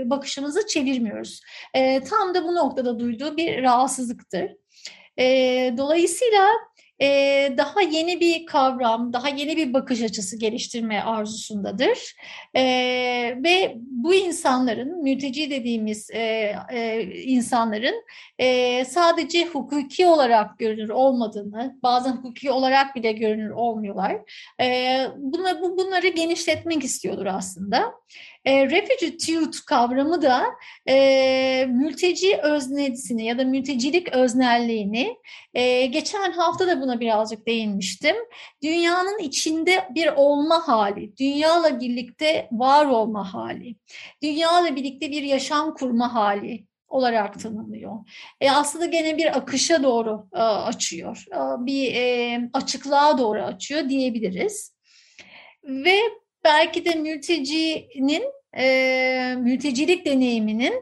bakışımızı 0.05 0.67
çevirmiyoruz. 0.67 1.41
E, 1.73 2.03
tam 2.03 2.33
da 2.33 2.43
bu 2.43 2.55
noktada 2.55 2.99
duyduğu 2.99 3.37
bir 3.37 3.63
rahatsızlıktır. 3.63 4.51
E, 5.19 5.73
dolayısıyla 5.77 6.49
e, 7.01 7.08
daha 7.58 7.82
yeni 7.82 8.19
bir 8.19 8.45
kavram, 8.45 9.13
daha 9.13 9.29
yeni 9.29 9.58
bir 9.58 9.73
bakış 9.73 10.01
açısı 10.01 10.39
geliştirme 10.39 11.01
arzusundadır. 11.01 12.15
E, 12.55 12.63
ve 13.43 13.75
bu 13.77 14.13
insanların, 14.13 15.03
mülteci 15.03 15.49
dediğimiz 15.49 16.12
e, 16.12 16.55
e, 16.71 17.03
insanların 17.23 17.95
e, 18.39 18.86
sadece 18.86 19.45
hukuki 19.45 20.08
olarak 20.08 20.60
görünür 20.60 20.89
olmadığını, 20.89 21.79
bazen 21.84 22.12
hukuki 22.12 22.51
olarak 22.51 22.95
bile 22.95 23.12
görünür 23.12 23.49
olmuyorlar. 23.49 24.17
E, 24.62 25.05
bunları, 25.17 25.62
bunları 25.62 26.08
genişletmek 26.08 26.84
istiyordur 26.84 27.25
aslında. 27.25 27.93
E, 28.45 28.69
refugitude 28.69 29.58
kavramı 29.65 30.21
da 30.21 30.45
e, 30.89 31.65
mülteci 31.69 32.38
öznesini 32.38 33.25
ya 33.25 33.38
da 33.38 33.43
mültecilik 33.43 34.13
öznelliğini 34.13 35.17
e, 35.54 35.86
geçen 35.86 36.32
hafta 36.32 36.67
da 36.67 36.82
buna 36.82 36.99
birazcık 36.99 37.47
değinmiştim. 37.47 38.15
Dünyanın 38.63 39.19
içinde 39.19 39.88
bir 39.95 40.08
olma 40.08 40.67
hali, 40.67 41.17
dünyayla 41.17 41.80
birlikte 41.80 42.47
var 42.52 42.86
olma 42.86 43.34
hali, 43.34 43.75
dünyayla 44.23 44.75
birlikte 44.75 45.12
bir 45.12 45.21
yaşam 45.21 45.73
kurma 45.73 46.13
hali 46.13 46.65
olarak 46.88 47.39
tanımlıyor. 47.39 47.93
E, 48.41 48.52
aslında 48.52 48.86
gene 48.86 49.17
bir 49.17 49.38
akışa 49.38 49.84
doğru 49.84 50.28
e, 50.34 50.39
açıyor, 50.41 51.25
e, 51.32 51.65
bir 51.65 51.95
e, 51.95 52.41
açıklığa 52.54 53.17
doğru 53.17 53.41
açıyor 53.41 53.89
diyebiliriz. 53.89 54.75
Ve 55.63 55.99
belki 56.43 56.86
de 56.86 56.95
mültecinin 56.95 58.23
e, 58.58 59.36
mültecilik 59.38 60.06
deneyiminin 60.06 60.73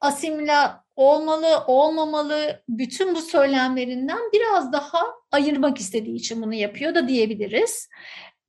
asimila 0.00 0.84
olmalı, 0.96 1.64
olmamalı 1.66 2.62
bütün 2.68 3.14
bu 3.14 3.20
söylemlerinden 3.20 4.18
biraz 4.32 4.72
daha 4.72 5.02
ayırmak 5.32 5.78
istediği 5.78 6.16
için 6.16 6.42
bunu 6.42 6.54
yapıyor 6.54 6.94
da 6.94 7.08
diyebiliriz. 7.08 7.88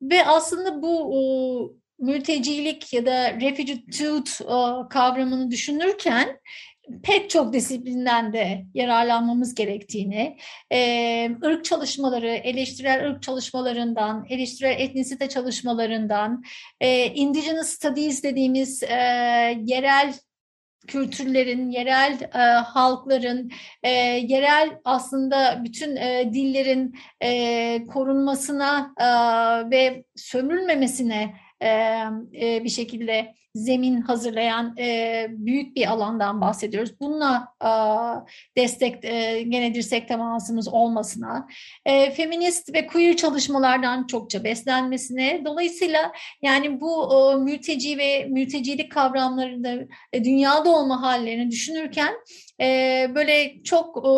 Ve 0.02 0.26
aslında 0.26 0.82
bu 0.82 1.10
o, 1.12 1.74
mültecilik 2.00 2.94
ya 2.94 3.06
da 3.06 3.34
refugitude 3.34 4.30
kavramını 4.90 5.52
düşünürken 5.52 6.40
pek 7.04 7.30
çok 7.30 7.54
disiplinden 7.54 8.34
de 8.34 8.66
yararlanmamız 8.74 9.56
gerektiğini, 9.56 10.38
e, 10.72 11.30
ırk 11.46 11.66
çalışmaları, 11.66 12.28
eleştirel 12.28 13.08
ırk 13.08 13.24
çalışmalarından, 13.24 14.26
eleştirel 14.30 14.76
etnisite 14.80 15.30
çalışmalarından, 15.30 16.44
e, 16.82 17.06
indigenous 17.06 17.68
studies 17.68 18.24
dediğimiz 18.24 18.84
e, 18.84 18.96
yerel 19.66 20.14
kültürlerin, 20.88 21.72
yerel 21.72 22.20
e, 22.34 22.38
halkların, 22.54 23.52
e, 23.84 23.90
yerel 24.28 24.80
aslında 24.86 25.62
bütün 25.64 25.96
e, 25.96 26.30
dillerin 26.34 26.96
e, 27.24 27.88
korunmasına 27.88 28.94
e, 28.98 29.06
ve 29.72 30.04
sömürülmemesine 30.16 31.36
e, 31.62 31.70
e, 32.42 32.64
bir 32.64 32.70
şekilde 32.70 33.34
zemin 33.56 34.02
hazırlayan 34.02 34.78
e, 34.78 35.28
büyük 35.30 35.76
bir 35.76 35.92
alandan 35.92 36.42
bahsediyoruz. 36.42 37.00
Bununla 37.00 37.48
e, 37.64 37.72
destek 38.62 39.06
e, 39.06 39.42
gene 39.42 39.74
dirsek 39.74 40.08
temasımız 40.08 40.68
olmasına, 40.68 41.48
e, 41.86 42.12
feminist 42.12 42.74
ve 42.74 42.88
queer 42.88 43.16
çalışmalardan 43.16 44.08
çokça 44.08 44.44
beslenmesine, 44.44 45.42
dolayısıyla 45.46 46.12
yani 46.42 46.82
bu 46.82 47.14
e, 47.14 47.36
mülteci 47.36 47.98
ve 47.98 48.26
mültecilik 48.26 48.92
kavramlarında 48.92 49.74
e, 50.14 50.24
dünyada 50.24 50.70
olma 50.70 51.02
hallerini 51.02 51.52
düşünürken 51.52 52.14
e, 52.62 53.08
böyle 53.16 53.64
çok 53.64 53.98
e, 53.98 54.12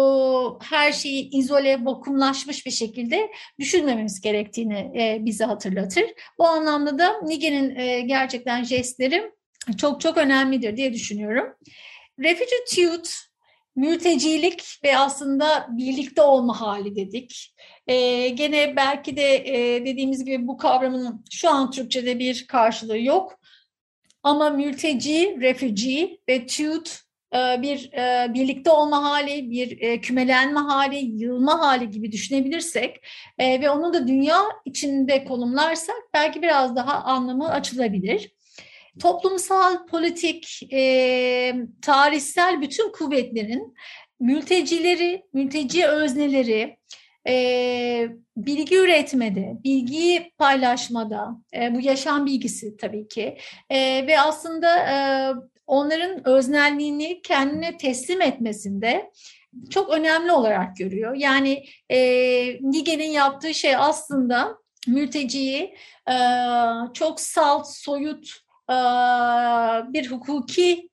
her 0.66 0.92
şeyi 0.92 1.30
izole, 1.30 1.86
vakumlaşmış 1.86 2.66
bir 2.66 2.72
şekilde 2.72 3.32
düşünmememiz 3.60 4.22
gerektiğini 4.22 4.92
e, 4.96 5.18
bize 5.26 5.46
hatırlatır. 5.46 6.04
Bu 6.40 6.48
anlamda 6.48 7.00
da 7.00 7.22
Nige'nin 7.22 7.76
e, 7.76 8.02
gerçekten 8.02 8.64
jestleri 8.64 9.29
çok 9.78 10.02
çok 10.02 10.18
önemlidir 10.18 10.78
diye 10.78 10.94
düşünüyorum. 10.94 11.56
Refugitude, 12.20 13.10
mültecilik 13.76 14.80
ve 14.84 14.98
aslında 14.98 15.68
birlikte 15.70 16.22
olma 16.22 16.62
hali 16.62 16.96
dedik. 16.96 17.56
Ee, 17.88 18.30
gene 18.30 18.76
belki 18.76 19.18
de 19.18 19.36
e, 19.36 19.86
dediğimiz 19.86 20.26
gibi 20.26 20.48
bu 20.48 20.58
kavramın 20.58 21.26
şu 21.32 21.50
an 21.50 21.72
Türkçe'de 21.72 22.20
bir 22.20 22.48
karşılığı 22.48 23.00
yok. 23.00 23.40
Ama 24.24 24.50
mülteci, 24.50 25.38
refugee 25.42 26.18
ve 26.30 26.48
tude 26.48 26.90
e, 27.34 27.62
bir 27.62 27.94
e, 27.94 28.34
birlikte 28.34 28.72
olma 28.72 29.04
hali, 29.04 29.52
bir 29.52 29.82
e, 29.82 30.02
kümelenme 30.02 30.60
hali, 30.60 30.96
yığılma 30.96 31.60
hali 31.60 31.90
gibi 31.90 32.12
düşünebilirsek 32.12 33.06
ve 33.40 33.70
onu 33.70 33.94
da 33.94 34.08
dünya 34.08 34.40
içinde 34.66 35.24
konumlarsak 35.24 35.96
belki 36.14 36.42
biraz 36.42 36.76
daha 36.76 37.04
anlamı 37.04 37.52
açılabilir. 37.52 38.39
Toplumsal, 39.00 39.88
politik, 39.88 40.60
tarihsel 41.82 42.62
bütün 42.62 42.92
kuvvetlerin 42.92 43.74
mültecileri, 44.20 45.24
mülteci 45.34 45.86
özneleri, 45.86 46.78
bilgi 48.38 48.76
üretmede, 48.76 49.54
bilgiyi 49.64 50.32
paylaşmada, 50.38 51.30
bu 51.72 51.82
yaşam 51.82 52.26
bilgisi 52.26 52.78
tabii 52.78 53.08
ki 53.08 53.38
ve 54.08 54.20
aslında 54.20 54.70
onların 55.68 56.28
öznelliğini 56.28 57.22
kendine 57.22 57.78
teslim 57.78 58.22
etmesinde 58.22 59.12
çok 59.70 59.90
önemli 59.90 60.32
olarak 60.32 60.78
görüyor. 60.78 61.16
Yani 61.16 61.64
e, 61.90 61.98
Nige'nin 62.62 63.12
yaptığı 63.12 63.54
şey 63.54 63.76
aslında 63.76 64.58
mülteciyi 64.88 65.76
e, 66.10 66.16
çok 66.94 67.20
salt, 67.20 67.68
soyut 67.68 68.28
e, 68.28 68.49
bir 69.94 70.12
hukuki 70.12 70.90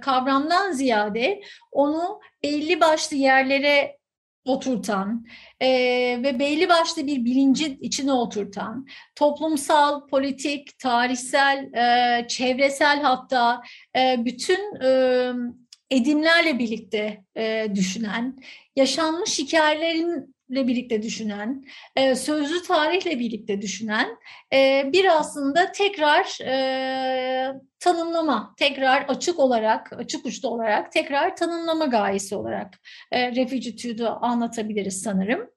kavramdan 0.00 0.72
ziyade 0.72 1.40
onu 1.72 2.20
belli 2.42 2.80
başlı 2.80 3.16
yerlere 3.16 3.96
oturtan 4.46 5.26
e, 5.60 5.68
ve 6.22 6.38
belli 6.38 6.68
başlı 6.68 7.06
bir 7.06 7.24
bilincin 7.24 7.78
içine 7.80 8.12
oturtan, 8.12 8.86
toplumsal, 9.14 10.06
politik, 10.06 10.78
tarihsel, 10.78 11.72
e, 11.74 12.28
çevresel 12.28 13.00
hatta 13.02 13.62
e, 13.96 14.24
bütün 14.24 14.82
e, 14.82 15.32
edimlerle 15.90 16.58
birlikte 16.58 17.24
e, 17.36 17.66
düşünen, 17.74 18.36
yaşanmış 18.76 19.38
hikayelerin 19.38 20.35
ile 20.48 20.66
birlikte 20.66 21.02
düşünen, 21.02 21.64
e, 21.96 22.14
sözlü 22.14 22.62
tarihle 22.62 23.18
birlikte 23.18 23.62
düşünen 23.62 24.08
e, 24.52 24.90
bir 24.92 25.18
aslında 25.18 25.72
tekrar 25.72 26.38
e, 26.44 27.52
tanımlama, 27.80 28.54
tekrar 28.58 29.02
açık 29.02 29.38
olarak, 29.38 29.92
açık 29.92 30.26
uçlu 30.26 30.48
olarak 30.48 30.92
tekrar 30.92 31.36
tanımlama 31.36 31.86
gayesi 31.86 32.36
olarak 32.36 32.80
e, 33.12 33.32
refugitude'u 33.32 34.18
anlatabiliriz 34.20 35.02
sanırım. 35.02 35.50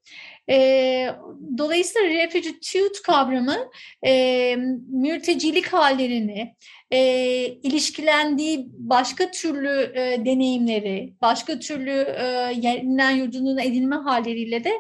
E, 0.50 1.10
dolayısıyla 1.58 2.10
refugitude 2.10 3.02
kavramı 3.04 3.58
e, 4.06 4.56
mültecilik 4.92 5.68
hallerini, 5.68 6.56
e, 6.92 7.00
ilişkilendiği 7.46 8.68
başka 8.72 9.32
türlü 9.32 9.92
e, 9.96 10.26
deneyimleri, 10.26 11.14
başka 11.22 11.60
türlü 11.60 11.92
e, 11.92 12.24
yerinden 12.62 13.12
yurdunun 13.12 13.58
edilme 13.58 13.96
halleriyle 13.96 14.64
de 14.64 14.72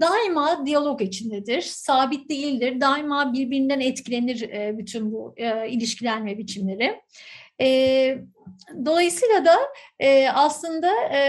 daima 0.00 0.66
diyalog 0.66 1.02
içindedir. 1.02 1.62
Sabit 1.62 2.28
değildir. 2.30 2.80
Daima 2.80 3.32
birbirinden 3.32 3.80
etkilenir 3.80 4.42
e, 4.42 4.78
bütün 4.78 5.12
bu 5.12 5.34
e, 5.36 5.68
ilişkilenme 5.68 6.38
biçimleri. 6.38 7.00
E, 7.60 8.18
dolayısıyla 8.84 9.44
da 9.44 9.56
e, 9.98 10.28
aslında 10.28 10.92
e, 11.14 11.20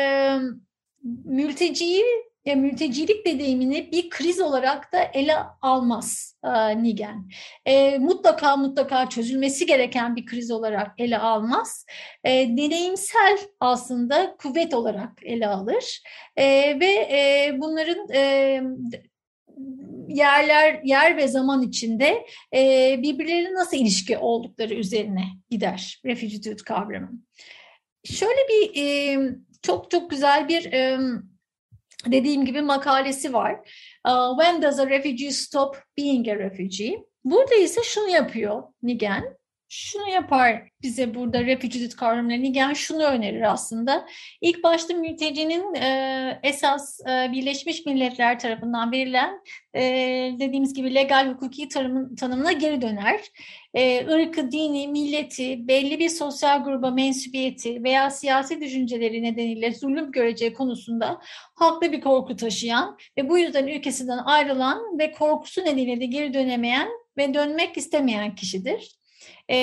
mülteciyi 1.26 2.04
ya 2.48 2.56
mültecilik 2.56 3.26
deneyimini 3.26 3.92
bir 3.92 4.10
kriz 4.10 4.40
olarak 4.40 4.94
da 4.94 5.04
ele 5.14 5.36
almaz 5.62 6.38
e, 6.44 6.84
Nigen. 6.84 7.30
E, 7.66 7.98
mutlaka 7.98 8.58
mutlaka 8.58 9.10
çözülmesi 9.10 9.66
gereken 9.66 10.16
bir 10.16 10.26
kriz 10.26 10.52
olarak 10.52 10.92
ele 10.98 11.18
almaz. 11.18 11.86
E, 12.24 12.32
deneyimsel 12.32 13.38
aslında 13.60 14.36
kuvvet 14.38 14.74
olarak 14.74 15.12
ele 15.24 15.48
alır 15.48 16.02
e, 16.38 16.46
ve 16.80 16.92
e, 16.92 17.52
bunların 17.58 18.08
e, 18.14 18.62
yerler 20.08 20.82
yer 20.84 21.18
ve 21.18 21.28
zaman 21.28 21.62
içinde 21.62 22.26
e, 22.54 22.96
birbirleri 23.04 23.54
nasıl 23.54 23.78
ilişki 23.78 24.18
oldukları 24.18 24.74
üzerine 24.74 25.24
gider 25.50 26.02
refugitude 26.06 26.64
kavramı. 26.64 27.12
Şöyle 28.04 28.40
bir 28.50 28.82
e, 28.82 29.20
çok 29.62 29.92
çok 29.92 30.10
güzel 30.10 30.48
bir 30.48 30.74
e, 30.74 31.00
dediğim 32.06 32.46
gibi 32.46 32.62
makalesi 32.62 33.34
var. 33.34 33.54
Uh, 34.08 34.38
When 34.40 34.62
does 34.62 34.80
a 34.80 34.90
refugee 34.90 35.32
stop 35.32 35.78
being 35.98 36.28
a 36.30 36.36
refugee? 36.36 37.04
Burada 37.24 37.56
ise 37.56 37.84
şunu 37.84 38.10
yapıyor 38.10 38.64
Nigen. 38.84 39.38
Şunu 39.70 40.10
yapar 40.10 40.70
bize 40.82 41.16
burada 41.16 41.46
refugee 41.46 41.90
kavramıyla 41.90 42.38
Nigen 42.38 42.74
şunu 42.74 43.04
önerir 43.04 43.52
aslında. 43.52 44.08
İlk 44.42 44.64
başta 44.64 44.94
mültecinin 44.94 45.76
e, 45.76 46.40
esas 46.44 47.00
e, 47.00 47.32
Birleşmiş 47.32 47.86
Milletler 47.86 48.40
tarafından 48.40 48.92
verilen 48.92 49.42
e, 49.76 49.82
dediğimiz 50.40 50.74
gibi 50.74 50.96
legal 50.96 51.34
hukuki 51.34 51.68
tanım, 51.68 52.16
tanımına 52.16 52.52
geri 52.52 52.82
döner. 52.82 53.20
E, 53.74 54.08
ırkı, 54.08 54.52
dini, 54.52 54.88
milleti, 54.88 55.68
belli 55.68 56.00
bir 56.00 56.10
sosyal 56.10 56.64
gruba 56.64 56.92
mensubiyeti 56.92 57.84
veya 57.84 58.10
siyasi 58.10 58.62
düşünceleri 58.62 59.24
nedeniyle 59.24 59.74
zulüm 59.74 60.12
göreceği 60.12 60.54
konusunda 60.54 61.22
haklı 61.56 61.92
bir 61.92 62.02
korku 62.02 62.36
taşıyan 62.36 62.98
ve 63.18 63.30
bu 63.30 63.38
yüzden 63.38 63.68
ülkesinden 63.68 64.18
ayrılan 64.18 65.00
ve 65.00 65.12
korkusu 65.12 65.62
nedeniyle 65.62 66.02
de 66.02 66.06
geri 66.06 66.34
dönemeyen 66.34 66.88
ve 67.18 67.34
dönmek 67.34 67.78
istemeyen 67.78 68.36
kişidir 68.36 68.98
e, 69.50 69.58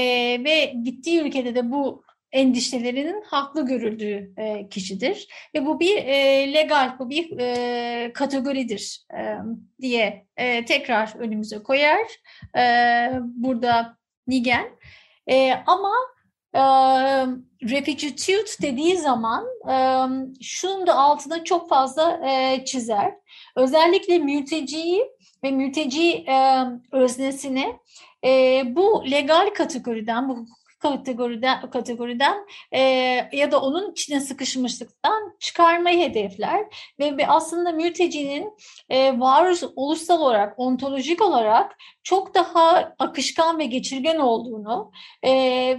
ve 0.44 0.74
gittiği 0.84 1.20
ülkede 1.20 1.54
de 1.54 1.70
bu 1.70 2.04
endişelerinin 2.32 3.22
haklı 3.22 3.66
görüldüğü 3.66 4.32
e, 4.36 4.68
kişidir 4.68 5.28
ve 5.54 5.66
bu 5.66 5.80
bir 5.80 5.96
e, 5.96 6.52
legal, 6.52 6.98
bu 6.98 7.10
bir 7.10 7.38
e, 7.38 8.12
kategoridir 8.12 9.06
e, 9.18 9.36
diye 9.80 10.26
e, 10.36 10.64
tekrar 10.64 11.14
önümüze 11.18 11.62
koyar 11.62 12.06
e, 12.56 12.64
burada 13.22 13.96
Nigen. 14.26 14.66
E, 15.30 15.52
ama 15.66 15.92
e, 16.54 16.60
refugitude 17.62 18.62
dediği 18.62 18.98
zaman 18.98 19.46
e, 19.70 19.76
şunun 20.42 20.86
da 20.86 20.94
altına 20.94 21.44
çok 21.44 21.68
fazla 21.68 22.28
e, 22.28 22.64
çizer. 22.64 23.14
Özellikle 23.56 24.18
mülteciyi 24.18 25.04
ve 25.44 25.50
mülteci 25.50 26.24
e, 26.28 26.64
öznesini 26.92 27.76
e, 28.24 28.62
bu 28.66 29.04
legal 29.10 29.50
kategoriden, 29.54 30.28
bu 30.28 30.46
kategoriden, 30.84 31.70
kategoriden 31.70 32.46
e, 32.72 32.80
ya 33.32 33.52
da 33.52 33.60
onun 33.60 33.92
içine 33.92 34.20
sıkışmışlıktan 34.20 35.36
çıkarmayı 35.40 35.98
hedefler 35.98 36.66
ve 37.00 37.26
aslında 37.26 37.72
mültecinin 37.72 38.52
e, 38.90 39.12
ulusal 39.76 40.20
olarak, 40.20 40.58
ontolojik 40.58 41.22
olarak 41.22 41.76
çok 42.02 42.34
daha 42.34 42.94
akışkan 42.98 43.58
ve 43.58 43.64
geçirgen 43.64 44.18
olduğunu 44.18 44.92
e, 45.22 45.30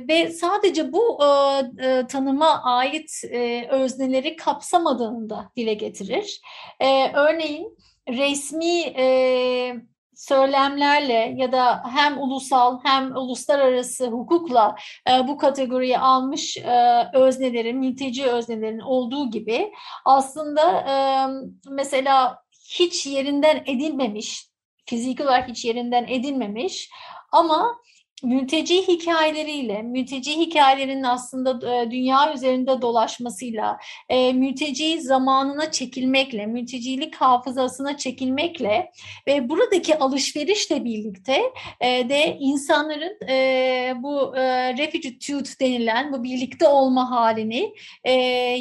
ve 0.09 0.29
sadece 0.29 0.93
bu 0.93 1.19
e, 1.23 1.27
e, 1.87 2.07
tanıma 2.07 2.63
ait 2.63 3.11
e, 3.31 3.67
özneleri 3.69 4.35
kapsamadığını 4.35 5.29
da 5.29 5.51
dile 5.55 5.73
getirir. 5.73 6.41
E, 6.79 7.11
örneğin 7.13 7.77
resmi 8.09 8.79
e, 8.79 9.75
söylemlerle 10.15 11.33
ya 11.37 11.51
da 11.51 11.83
hem 11.93 12.21
ulusal 12.21 12.79
hem 12.83 13.15
uluslararası 13.15 14.07
hukukla 14.07 14.75
e, 15.09 15.27
bu 15.27 15.37
kategoriyi 15.37 15.97
almış 15.97 16.57
e, 16.57 17.07
öznelerin, 17.13 17.77
mülteci 17.77 18.25
öznelerin 18.25 18.79
olduğu 18.79 19.31
gibi 19.31 19.71
aslında 20.05 20.71
e, 20.71 20.95
mesela 21.69 22.39
hiç 22.69 23.05
yerinden 23.05 23.63
edilmemiş, 23.65 24.49
fiziki 24.85 25.23
olarak 25.23 25.49
hiç 25.49 25.65
yerinden 25.65 26.03
edilmemiş 26.07 26.89
ama 27.31 27.77
mülteci 28.23 28.87
hikayeleriyle, 28.87 29.81
mülteci 29.81 30.31
hikayelerinin 30.31 31.03
aslında 31.03 31.75
e, 31.75 31.91
dünya 31.91 32.33
üzerinde 32.33 32.81
dolaşmasıyla, 32.81 33.77
e, 34.09 34.33
mülteci 34.33 35.01
zamanına 35.01 35.71
çekilmekle, 35.71 36.45
mültecilik 36.45 37.15
hafızasına 37.15 37.97
çekilmekle 37.97 38.91
ve 39.27 39.49
buradaki 39.49 39.99
alışverişle 39.99 40.83
birlikte 40.83 41.41
e, 41.81 42.09
de 42.09 42.37
insanların 42.39 43.17
bu 44.03 44.33
refugitude 44.77 45.49
denilen 45.59 46.13
bu 46.13 46.23
birlikte 46.23 46.67
olma 46.67 47.11
halini 47.11 47.73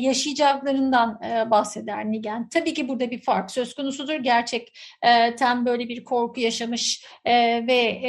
yaşayacaklarından 0.01 1.21
bahseder 1.51 2.05
Nigen. 2.05 2.49
Tabii 2.49 2.75
ki 2.75 2.89
burada 2.89 3.11
bir 3.11 3.23
fark 3.23 3.51
söz 3.51 3.75
konusudur. 3.75 4.15
Gerçekten 4.15 5.67
böyle 5.67 5.89
bir 5.89 6.05
korku 6.05 6.41
yaşamış 6.41 7.05
ve 7.67 8.01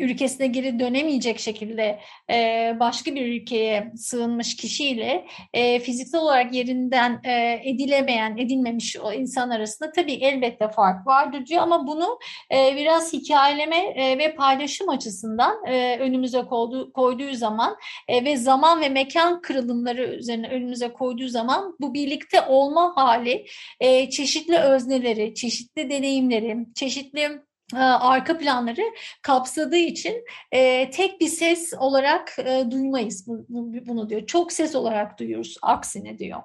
ülkesine 0.00 0.46
geri 0.46 0.78
dönemeyecek 0.78 1.38
şekilde 1.38 2.00
e, 2.30 2.76
başka 2.80 3.14
bir 3.14 3.26
ülkeye 3.26 3.92
sığınmış 3.96 4.56
kişiyle 4.56 5.26
e, 5.54 5.80
fiziksel 5.80 6.20
olarak 6.20 6.54
yerinden 6.54 7.20
e, 7.24 7.60
edilemeyen, 7.64 8.36
edilmemiş 8.36 8.96
o 8.96 9.12
insan 9.12 9.50
arasında 9.50 9.92
tabii 9.92 10.12
elbette 10.12 10.68
fark 10.68 11.06
vardır 11.06 11.46
diyor. 11.46 11.62
Ama 11.62 11.86
bunu 11.86 12.18
e, 12.52 12.76
biraz 12.76 13.12
hikayeleme 13.12 13.76
e, 13.76 14.18
ve 14.18 14.34
paylaşım 14.34 14.88
açısından 14.88 15.66
e, 15.66 15.98
önümüze 15.98 16.42
koydu, 16.42 16.92
koyduğu 16.92 17.34
zaman 17.34 17.76
e, 18.08 18.24
ve 18.24 18.36
zaman 18.36 18.80
ve 18.80 18.88
mekan 18.88 19.40
kırılımları 19.40 20.02
üzerine 20.02 20.48
önümüze 20.48 20.92
koyduğu 20.92 21.28
zaman 21.28 21.76
bu 21.80 21.94
birlikte 21.94 22.40
olma 22.40 22.92
hali 22.96 23.46
e, 23.80 24.10
çeşitli 24.10 24.58
özneleri, 24.58 25.34
çeşitli 25.34 25.90
deneyimleri, 25.90 26.56
çeşitli 26.74 27.40
arka 27.78 28.38
planları 28.38 28.82
kapsadığı 29.22 29.76
için 29.76 30.24
e, 30.52 30.90
tek 30.90 31.20
bir 31.20 31.28
ses 31.28 31.72
olarak 31.78 32.36
e, 32.38 32.70
duymayız 32.70 33.26
bu, 33.26 33.46
bu, 33.48 33.86
bunu 33.86 34.08
diyor. 34.08 34.26
Çok 34.26 34.52
ses 34.52 34.74
olarak 34.74 35.18
duyuyoruz 35.18 35.56
aksine 35.62 36.18
diyor. 36.18 36.42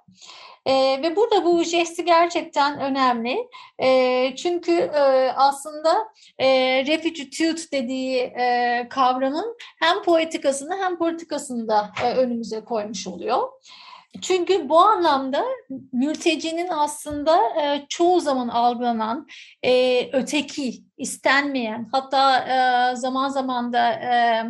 E, 0.66 0.74
ve 1.04 1.16
burada 1.16 1.46
bu 1.46 1.64
jesti 1.64 2.06
gerçekten 2.06 2.80
önemli. 2.80 3.48
E, 3.80 4.36
çünkü 4.36 4.72
e, 4.72 5.32
aslında 5.36 6.08
e, 6.40 6.48
refugitude 6.86 7.72
dediği 7.72 8.18
e, 8.20 8.88
kavramın 8.90 9.58
hem 9.80 10.04
poetikasını 10.04 10.78
hem 10.78 10.98
politikasını 10.98 11.68
da 11.68 11.92
e, 12.04 12.14
önümüze 12.14 12.62
koymuş 12.62 13.08
oluyor. 13.08 13.50
Çünkü 14.22 14.70
bu 14.70 14.80
anlamda 14.80 15.46
mültecinin 15.94 16.68
aslında 16.68 17.38
e, 17.62 17.86
çoğu 17.90 18.20
zaman 18.20 18.48
algılanan 18.48 19.28
e, 19.64 20.10
öteki, 20.14 20.84
istenmeyen, 20.98 21.90
hatta 21.92 22.40
e, 22.40 22.96
zaman 22.96 23.30
zaman 23.30 23.74
da 23.74 23.92
e, 23.92 24.44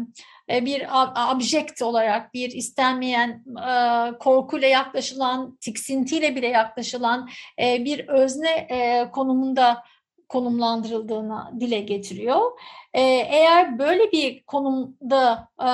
e 0.50 0.66
bir 0.66 0.88
objekt 1.36 1.82
olarak 1.82 2.34
bir 2.34 2.52
istenmeyen 2.52 3.44
e, 3.70 4.12
korkuyla 4.18 4.68
yaklaşılan, 4.68 5.56
tiksintiyle 5.56 6.36
bile 6.36 6.48
yaklaşılan 6.48 7.30
e, 7.62 7.86
bir 7.86 8.08
özne 8.08 8.50
e, 8.50 9.10
konumunda 9.12 9.84
konumlandırıldığını 10.30 11.60
dile 11.60 11.80
getiriyor. 11.80 12.52
Ee, 12.94 13.02
eğer 13.30 13.80
böyle 13.80 14.12
bir 14.12 14.44
konumda 14.44 15.50
e, 15.60 15.70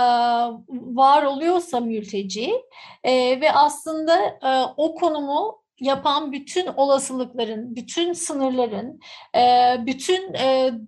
var 0.70 1.24
oluyorsa 1.24 1.80
mülteci 1.80 2.54
e, 3.04 3.42
ve 3.42 3.52
aslında 3.52 4.26
e, 4.26 4.74
o 4.78 4.96
konumu 4.96 5.62
yapan 5.80 6.32
bütün 6.32 6.68
olasılıkların, 6.68 7.76
bütün 7.76 8.14
sınırların, 8.14 9.00
bütün 9.86 10.34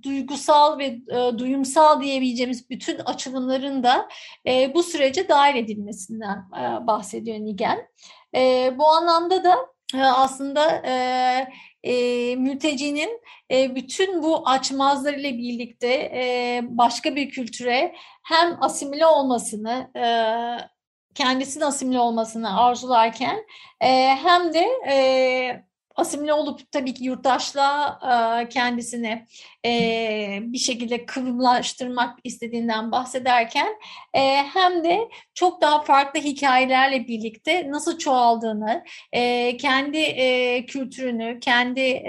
duygusal 0.04 0.80
ve 0.80 1.00
duyumsal 1.38 2.02
diyebileceğimiz 2.02 2.70
bütün 2.70 3.00
açılımların 3.00 3.84
da 3.84 4.08
bu 4.76 4.84
sürece 4.84 5.30
dahil 5.30 5.56
edilmesinden 5.56 6.52
bahsediyor 6.88 7.40
Nigen. 7.40 7.88
Bu 8.78 8.88
anlamda 8.88 9.44
da 9.44 9.73
aslında 10.02 10.82
e, 11.84 12.36
mültecinin 12.36 13.22
e, 13.52 13.76
bütün 13.76 14.24
bu 14.24 14.50
açmazlarıyla 14.50 15.30
birlikte 15.32 15.94
e, 15.94 16.62
başka 16.64 17.16
bir 17.16 17.30
kültüre 17.30 17.96
hem 18.24 18.64
asimile 18.64 19.06
olmasını, 19.06 19.92
e, 19.96 20.06
kendisinin 21.16 21.66
asimile 21.66 22.00
olmasını 22.00 22.62
arzularken 22.62 23.46
e, 23.82 24.08
hem 24.08 24.54
de 24.54 24.68
e, 24.90 25.64
asimile 25.96 26.34
olup 26.34 26.72
tabii 26.72 26.94
ki 26.94 27.04
yurttaşlığa 27.04 28.00
kendisini 28.50 29.26
bir 30.54 30.58
şekilde 30.58 31.06
kıvrımlaştırmak 31.06 32.20
istediğinden 32.24 32.92
bahsederken 32.92 33.68
hem 34.54 34.84
de 34.84 35.10
çok 35.34 35.62
daha 35.62 35.82
farklı 35.82 36.20
hikayelerle 36.20 37.08
birlikte 37.08 37.72
nasıl 37.72 37.98
çoğaldığını, 37.98 38.84
kendi 39.58 40.16
kültürünü, 40.66 41.40
kendi 41.40 42.04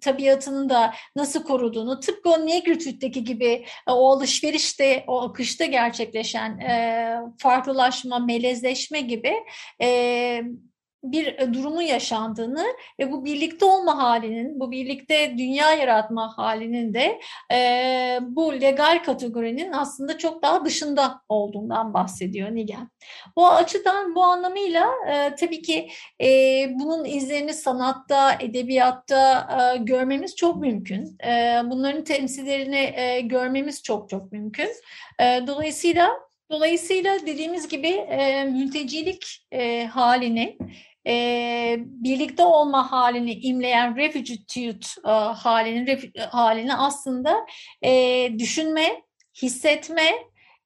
tabiatını 0.00 0.68
da 0.68 0.94
nasıl 1.16 1.42
koruduğunu, 1.42 2.00
tıpkı 2.00 2.30
o 2.30 2.46
Negritüd'deki 2.46 3.24
gibi 3.24 3.64
o 3.86 4.10
alışverişte, 4.12 5.04
o 5.06 5.22
akışta 5.22 5.64
gerçekleşen 5.64 6.60
farklılaşma, 7.38 8.18
melezleşme 8.18 9.00
gibi 9.00 9.32
bir 11.02 11.26
e, 11.26 11.54
durumu 11.54 11.82
yaşandığını 11.82 12.66
ve 13.00 13.12
bu 13.12 13.24
birlikte 13.24 13.64
olma 13.64 13.98
halinin, 13.98 14.60
bu 14.60 14.70
birlikte 14.70 15.34
dünya 15.38 15.72
yaratma 15.72 16.38
halinin 16.38 16.94
de 16.94 17.20
e, 17.52 18.18
bu 18.22 18.60
legal 18.60 19.02
kategorinin 19.04 19.72
aslında 19.72 20.18
çok 20.18 20.42
daha 20.42 20.64
dışında 20.64 21.20
olduğundan 21.28 21.94
bahsediyor 21.94 22.54
Nigen. 22.54 22.90
Bu 23.36 23.48
açıdan 23.48 24.14
bu 24.14 24.24
anlamıyla 24.24 24.88
e, 25.10 25.34
tabii 25.34 25.62
ki 25.62 25.88
e, 26.22 26.26
bunun 26.74 27.04
izlerini 27.04 27.54
sanatta, 27.54 28.36
edebiyatta 28.40 29.48
e, 29.74 29.76
görmemiz 29.76 30.36
çok 30.36 30.56
mümkün. 30.56 31.16
E, 31.26 31.60
bunların 31.64 32.04
temsillerini 32.04 32.92
e, 32.94 33.20
görmemiz 33.20 33.82
çok 33.82 34.08
çok 34.08 34.32
mümkün. 34.32 34.68
E, 35.20 35.46
dolayısıyla 35.46 36.28
Dolayısıyla 36.50 37.26
dediğimiz 37.26 37.68
gibi 37.68 37.88
e, 37.88 38.44
mültecilik 38.44 39.46
e, 39.52 39.86
halini 39.86 40.58
e, 41.06 41.76
birlikte 41.78 42.44
olma 42.44 42.92
halini 42.92 43.32
imleyen 43.32 43.96
refugitude 43.96 44.86
e, 45.06 45.10
halinin 45.10 45.86
ref, 45.86 46.04
halini 46.30 46.74
aslında 46.74 47.46
e, 47.84 48.32
düşünme, 48.38 49.02
hissetme, 49.42 50.10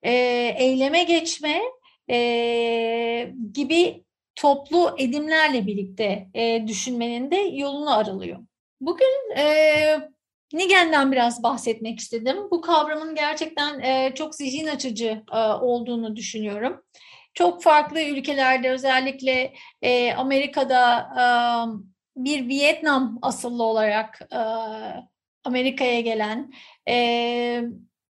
e, 0.03 0.13
eyleme 0.59 1.05
geçme 1.05 1.63
e, 2.11 3.33
gibi 3.55 4.05
toplu 4.35 4.95
edimlerle 4.99 5.67
birlikte 5.67 6.29
e, 6.35 6.67
düşünmenin 6.67 7.31
de 7.31 7.37
yolunu 7.37 7.95
aralıyor. 7.95 8.39
Bugün 8.81 9.37
e, 9.37 10.13
Nigen'den 10.53 11.13
biraz 11.13 11.43
bahsetmek 11.43 12.01
istedim. 12.01 12.37
Bu 12.51 12.61
kavramın 12.61 13.15
gerçekten 13.15 13.81
e, 13.81 14.15
çok 14.15 14.35
zihin 14.35 14.67
açıcı 14.67 15.23
e, 15.33 15.39
olduğunu 15.39 16.17
düşünüyorum. 16.17 16.83
Çok 17.35 17.63
farklı 17.63 18.03
ülkelerde 18.03 18.71
özellikle 18.71 19.53
e, 19.83 20.15
Amerika'da 20.15 20.99
e, 21.19 21.25
bir 22.17 22.49
Vietnam 22.49 23.19
asıllı 23.23 23.63
olarak 23.63 24.21
e, 24.33 24.39
Amerika'ya 25.45 26.01
gelen, 26.01 26.53
e, 26.89 27.63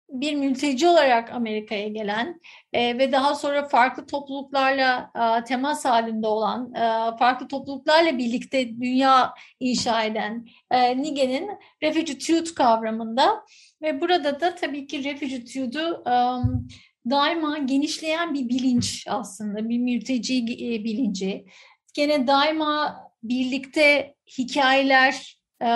bir 0.09 0.35
mülteci 0.35 0.87
olarak 0.87 1.33
Amerika'ya 1.33 1.87
gelen 1.87 2.41
e, 2.73 2.97
ve 2.97 3.11
daha 3.11 3.35
sonra 3.35 3.67
farklı 3.67 4.05
topluluklarla 4.05 5.11
e, 5.15 5.43
temas 5.43 5.85
halinde 5.85 6.27
olan, 6.27 6.73
e, 6.73 7.17
farklı 7.17 7.47
topluluklarla 7.47 8.17
birlikte 8.17 8.69
dünya 8.81 9.33
inşa 9.59 10.03
eden 10.03 10.45
e, 10.71 10.97
Nige'nin 11.01 11.49
refugitude 11.83 12.53
kavramında. 12.55 13.45
Ve 13.81 14.01
burada 14.01 14.39
da 14.39 14.55
tabii 14.55 14.87
ki 14.87 15.03
refugitude'u 15.03 16.03
um, 16.09 16.67
daima 17.09 17.57
genişleyen 17.57 18.33
bir 18.33 18.49
bilinç 18.49 19.05
aslında, 19.07 19.69
bir 19.69 19.79
mülteci 19.79 20.37
e, 20.37 20.83
bilinci. 20.83 21.45
Gene 21.93 22.27
daima 22.27 22.95
birlikte 23.23 24.15
hikayeler 24.37 25.37
e, 25.61 25.67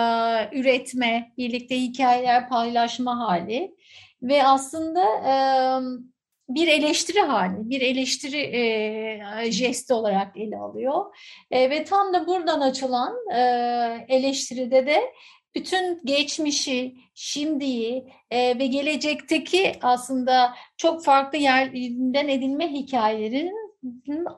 üretme, 0.58 1.34
birlikte 1.38 1.82
hikayeler 1.82 2.50
paylaşma 2.50 3.20
hali 3.20 3.76
ve 4.22 4.44
aslında 4.44 5.04
e, 5.04 5.34
bir 6.50 6.68
eleştiri 6.68 7.22
hali, 7.22 7.70
bir 7.70 7.82
eleştiri 7.82 8.38
e, 8.38 9.52
jesti 9.52 9.94
olarak 9.94 10.38
ele 10.38 10.58
alıyor. 10.58 11.16
E, 11.52 11.70
ve 11.70 11.84
tam 11.84 12.14
da 12.14 12.28
buradan 12.28 12.62
açılan 12.62 13.16
e, 13.36 13.40
eleştiride 14.10 14.88
de 14.88 15.02
bütün 15.56 16.02
geçmişi, 16.06 16.96
şimdiyi 17.16 18.08
e, 18.32 18.60
ve 18.60 18.68
gelecekteki 18.68 19.74
aslında 19.82 20.54
çok 20.78 21.06
farklı 21.06 21.38
yerlerinden 21.38 22.28
edinme 22.28 22.72
hikayelerinin 22.72 23.66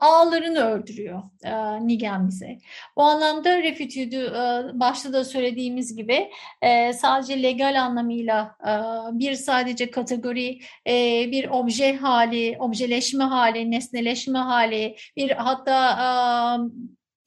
ağlarını 0.02 0.60
ördürüyor 0.60 1.24
e, 1.44 1.88
Nigen 1.88 2.28
bize. 2.28 2.58
Bu 2.96 3.04
anlamda 3.04 3.64
refutüdü 3.64 4.16
e, 4.16 4.80
başta 4.80 5.14
da 5.14 5.24
söylediğimiz 5.24 5.96
gibi 5.96 6.32
e, 6.62 6.94
sadece 6.94 7.44
legal 7.44 7.82
anlamıyla 7.82 8.56
e, 8.62 8.72
bir 9.20 9.34
sadece 9.34 9.92
kategori, 9.92 10.60
e, 10.88 10.92
bir 11.32 11.50
obje 11.50 11.96
hali, 11.96 12.58
objeleşme 12.60 13.24
hali, 13.24 13.72
nesneleşme 13.72 14.40
hali, 14.40 14.96
bir 15.18 15.32
hatta 15.32 15.92
e, 15.92 16.08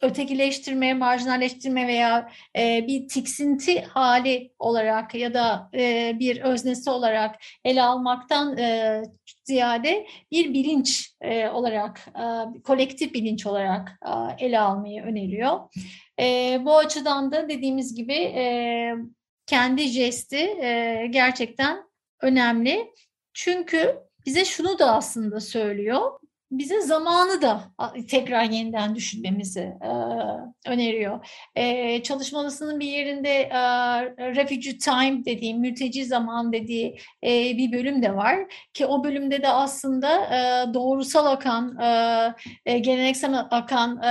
ötekileştirme, 0.02 0.94
marjinalleştirme 0.94 1.86
veya 1.86 2.30
e, 2.58 2.86
bir 2.86 3.08
tiksinti 3.08 3.82
hali 3.82 4.52
olarak 4.58 5.14
ya 5.14 5.34
da 5.34 5.70
e, 5.74 6.16
bir 6.18 6.40
öznesi 6.40 6.90
olarak 6.90 7.36
ele 7.64 7.82
almaktan 7.82 8.58
e, 8.58 9.02
ziyade 9.44 10.06
bir 10.30 10.54
bilinç 10.54 11.14
e, 11.20 11.48
olarak, 11.48 12.08
e, 12.08 12.62
kolektif 12.62 13.14
bilinç 13.14 13.46
olarak 13.46 13.98
e, 14.06 14.44
ele 14.46 14.60
almayı 14.60 15.02
öneriyor. 15.02 15.60
E, 16.20 16.58
bu 16.64 16.76
açıdan 16.76 17.32
da 17.32 17.48
dediğimiz 17.48 17.94
gibi 17.94 18.14
e, 18.14 18.94
kendi 19.46 19.82
jesti 19.82 20.36
e, 20.36 21.06
gerçekten 21.10 21.82
önemli. 22.22 22.90
Çünkü 23.34 23.96
bize 24.26 24.44
şunu 24.44 24.78
da 24.78 24.94
aslında 24.94 25.40
söylüyor 25.40 26.19
bize 26.50 26.80
zamanı 26.80 27.42
da 27.42 27.60
tekrar 28.08 28.44
yeniden 28.44 28.94
düşünmemizi 28.94 29.60
e, 29.60 29.90
öneriyor. 30.70 31.26
E, 31.56 32.02
çalışmasının 32.02 32.80
bir 32.80 32.86
yerinde 32.86 33.30
e, 33.30 33.60
refugee 34.34 34.78
time 34.78 35.24
dediğim, 35.24 35.60
mülteci 35.60 36.04
zaman 36.04 36.52
dediği 36.52 36.98
e, 37.24 37.28
bir 37.56 37.72
bölüm 37.72 38.02
de 38.02 38.16
var 38.16 38.38
ki 38.74 38.86
o 38.86 39.04
bölümde 39.04 39.42
de 39.42 39.48
aslında 39.48 40.24
e, 40.24 40.74
doğrusal 40.74 41.26
akan, 41.26 41.78
e, 41.78 42.34
e, 42.66 42.78
geleneksel 42.78 43.46
akan 43.50 44.02
e, 44.02 44.10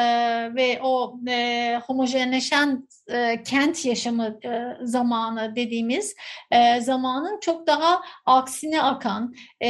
ve 0.55 0.79
o 0.83 1.19
e, 1.27 1.79
homojenleşen 1.87 2.87
e, 3.07 3.43
kent 3.43 3.85
yaşamı 3.85 4.39
e, 4.45 4.61
zamanı 4.81 5.55
dediğimiz 5.55 6.15
e, 6.51 6.81
zamanın 6.81 7.39
çok 7.39 7.67
daha 7.67 8.01
aksine 8.25 8.81
akan, 8.81 9.33
e, 9.63 9.69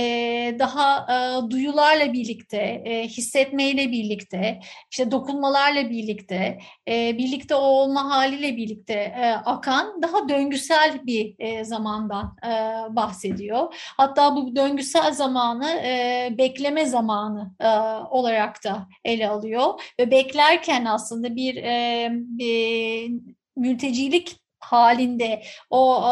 daha 0.60 1.06
e, 1.10 1.52
duyularla 1.52 2.14
birlikte, 2.14 2.59
e, 2.60 3.08
hissetmeyle 3.08 3.92
birlikte, 3.92 4.60
işte 4.92 5.12
dokunmalarla 5.12 5.90
birlikte, 5.90 6.60
e, 6.88 7.18
birlikte 7.18 7.56
olma 7.56 8.10
haliyle 8.10 8.58
birlikte 8.58 8.94
e, 8.94 9.32
akan 9.46 10.02
daha 10.02 10.30
döngüsel 10.30 11.06
bir 11.06 11.36
e, 11.40 11.64
zamandan 11.64 12.38
e, 12.46 12.50
bahsediyor. 12.96 13.74
Hatta 13.98 14.36
bu 14.36 14.56
döngüsel 14.56 15.12
zamanı 15.14 15.70
e, 15.70 16.30
bekleme 16.38 16.86
zamanı 16.86 17.54
e, 17.60 17.68
olarak 18.10 18.64
da 18.64 18.88
ele 19.06 19.30
alıyor 19.30 19.82
ve 20.00 20.12
beklerken 20.12 20.86
aslında 20.86 21.36
bir, 21.36 21.56
e, 21.56 22.10
bir 22.12 23.12
mültecilik 23.56 24.40
halinde, 24.72 25.42
o 25.70 26.02
e, 26.04 26.12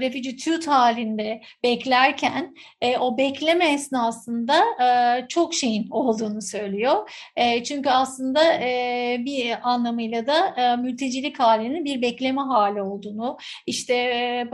refugee 0.00 0.66
halinde 0.66 1.40
beklerken 1.62 2.54
e, 2.80 2.98
o 2.98 3.18
bekleme 3.18 3.72
esnasında 3.72 4.64
e, 4.82 5.28
çok 5.28 5.54
şeyin 5.54 5.90
olduğunu 5.90 6.42
söylüyor. 6.42 7.10
E, 7.36 7.64
çünkü 7.64 7.90
aslında 7.90 8.52
e, 8.52 9.16
bir 9.24 9.56
anlamıyla 9.62 10.26
da 10.26 10.54
e, 10.56 10.76
mültecilik 10.76 11.40
halinin 11.40 11.84
bir 11.84 12.02
bekleme 12.02 12.40
hali 12.40 12.82
olduğunu, 12.82 13.38
işte 13.66 13.94
e, 13.94 14.48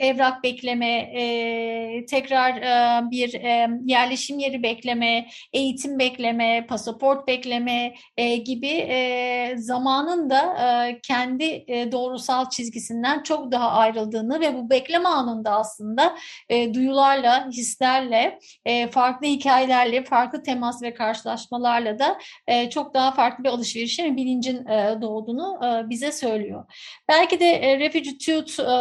evrak 0.00 0.44
bekleme, 0.44 0.98
e, 0.98 2.06
tekrar 2.06 2.56
e, 2.56 3.10
bir 3.10 3.34
e, 3.34 3.68
yerleşim 3.84 4.38
yeri 4.38 4.62
bekleme, 4.62 5.26
eğitim 5.52 5.98
bekleme, 5.98 6.66
pasaport 6.68 7.28
bekleme 7.28 7.94
e, 8.16 8.36
gibi 8.36 8.66
e, 8.66 9.54
zamanın 9.56 10.30
da 10.30 10.40
e, 10.86 11.00
kendi 11.00 11.64
e, 11.68 11.92
doğrusal 11.92 12.50
çizgi 12.50 12.79
çizgisinden 12.80 13.22
çok 13.22 13.52
daha 13.52 13.70
ayrıldığını 13.70 14.40
ve 14.40 14.54
bu 14.54 14.70
bekleme 14.70 15.08
anında 15.08 15.50
aslında 15.50 16.16
e, 16.48 16.74
duyularla, 16.74 17.48
hislerle, 17.48 18.38
e, 18.64 18.88
farklı 18.88 19.26
hikayelerle, 19.26 20.04
farklı 20.04 20.42
temas 20.42 20.82
ve 20.82 20.94
karşılaşmalarla 20.94 21.98
da 21.98 22.18
e, 22.46 22.70
çok 22.70 22.94
daha 22.94 23.12
farklı 23.12 23.44
bir 23.44 23.48
alışverişin 23.48 24.04
ve 24.04 24.16
bilincin 24.16 24.66
e, 24.66 24.98
doğduğunu 25.02 25.60
e, 25.64 25.90
bize 25.90 26.12
söylüyor. 26.12 26.64
Belki 27.08 27.40
de 27.40 27.46
e, 27.46 27.78
Refugee 27.78 28.18
Tooth 28.18 28.60
e, 28.60 28.74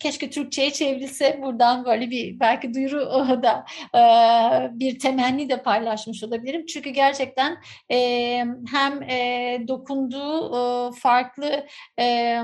keşke 0.00 0.30
Türkçe'ye 0.30 0.70
çevrilse 0.70 1.40
buradan 1.42 1.84
böyle 1.84 2.10
bir 2.10 2.40
belki 2.40 2.74
duyuru 2.74 3.00
da 3.42 3.64
e, 3.94 4.00
bir 4.78 4.98
temenni 4.98 5.48
de 5.48 5.62
paylaşmış 5.62 6.24
olabilirim. 6.24 6.66
Çünkü 6.66 6.90
gerçekten 6.90 7.56
e, 7.90 7.96
hem 8.72 9.02
e, 9.02 9.58
dokunduğu 9.68 10.52
e, 10.56 10.92
farklı 10.92 11.66
e, 11.98 12.38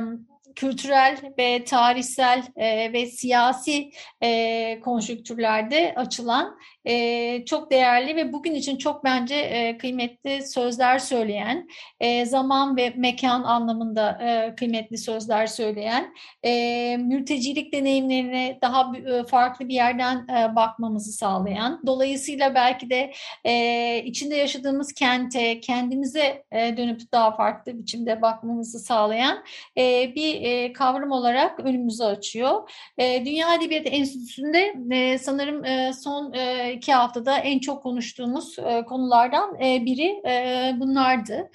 kültürel 0.59 1.19
ve 1.39 1.65
tarihsel 1.65 2.43
e, 2.57 2.93
ve 2.93 3.07
siyasi 3.07 3.91
e, 4.23 4.81
konjüktürlerde 4.81 5.95
açılan 5.97 6.59
e, 6.89 7.45
çok 7.45 7.71
değerli 7.71 8.17
ve 8.17 8.33
bugün 8.33 8.55
için 8.55 8.77
çok 8.77 9.05
bence 9.05 9.35
e, 9.35 9.79
kıymetli 9.79 10.49
sözler 10.49 10.99
söyleyen, 10.99 11.69
e, 12.01 12.27
zaman 12.27 12.77
ve 12.77 12.93
mekan 12.97 13.43
anlamında 13.43 14.19
e, 14.23 14.55
kıymetli 14.55 14.99
sözler 14.99 15.47
söyleyen, 15.47 16.15
e, 16.45 16.97
mültecilik 16.97 17.73
deneyimlerine 17.73 18.59
daha 18.63 18.93
e, 18.97 19.25
farklı 19.25 19.69
bir 19.69 19.75
yerden 19.75 20.17
e, 20.29 20.57
bakmamızı 20.57 21.13
sağlayan, 21.13 21.83
dolayısıyla 21.87 22.55
belki 22.55 22.91
de 22.91 23.13
e, 23.45 24.03
içinde 24.05 24.37
yaşadığımız 24.37 24.93
kente, 24.93 25.61
kendimize 25.61 26.45
e, 26.53 26.77
dönüp 26.77 27.13
daha 27.13 27.37
farklı 27.37 27.79
biçimde 27.79 28.23
bakmamızı 28.23 28.79
sağlayan 28.79 29.45
e, 29.79 30.15
bir 30.15 30.43
e, 30.43 30.73
kavram 30.73 31.11
olarak 31.11 31.61
önümüzü 31.61 32.05
açıyor. 32.05 32.71
E, 32.99 33.25
Dünya 33.27 33.55
Edebiyatı 33.55 33.89
Enstitüsü'nde 33.89 34.75
e, 34.93 35.19
sanırım 35.19 35.65
e, 35.65 35.93
son 35.93 36.33
e, 36.33 36.78
iki 36.79 36.93
haftada 36.93 37.39
en 37.39 37.59
çok 37.59 37.83
konuştuğumuz 37.83 38.59
e, 38.59 38.85
konulardan 38.85 39.61
e, 39.61 39.85
biri 39.85 40.23
e, 40.29 40.73
bunlardı. 40.81 41.51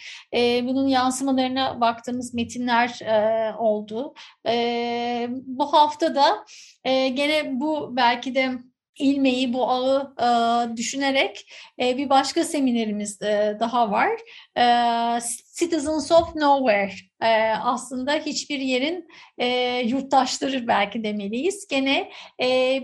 Bunun 0.67 0.87
yansımalarına 0.87 1.81
baktığımız 1.81 2.33
metinler 2.33 2.99
oldu. 3.57 4.13
Bu 5.31 5.73
hafta 5.73 6.15
da 6.15 6.45
gene 7.15 7.59
bu 7.59 7.95
belki 7.95 8.35
de 8.35 8.51
ilmeği, 8.99 9.53
bu 9.53 9.69
ağı 9.69 10.13
e, 10.73 10.77
düşünerek 10.77 11.53
e, 11.79 11.97
bir 11.97 12.09
başka 12.09 12.43
seminerimiz 12.43 13.21
e, 13.21 13.57
daha 13.59 13.91
var. 13.91 14.09
E, 14.57 15.21
Citizens 15.59 16.11
of 16.11 16.35
Nowhere 16.35 16.93
e, 17.23 17.53
aslında 17.63 18.13
hiçbir 18.13 18.59
yerin 18.59 19.07
e, 19.37 19.47
yurttaşları 19.79 20.67
belki 20.67 21.03
demeliyiz. 21.03 21.67
Gene 21.67 22.11
e, 22.41 22.79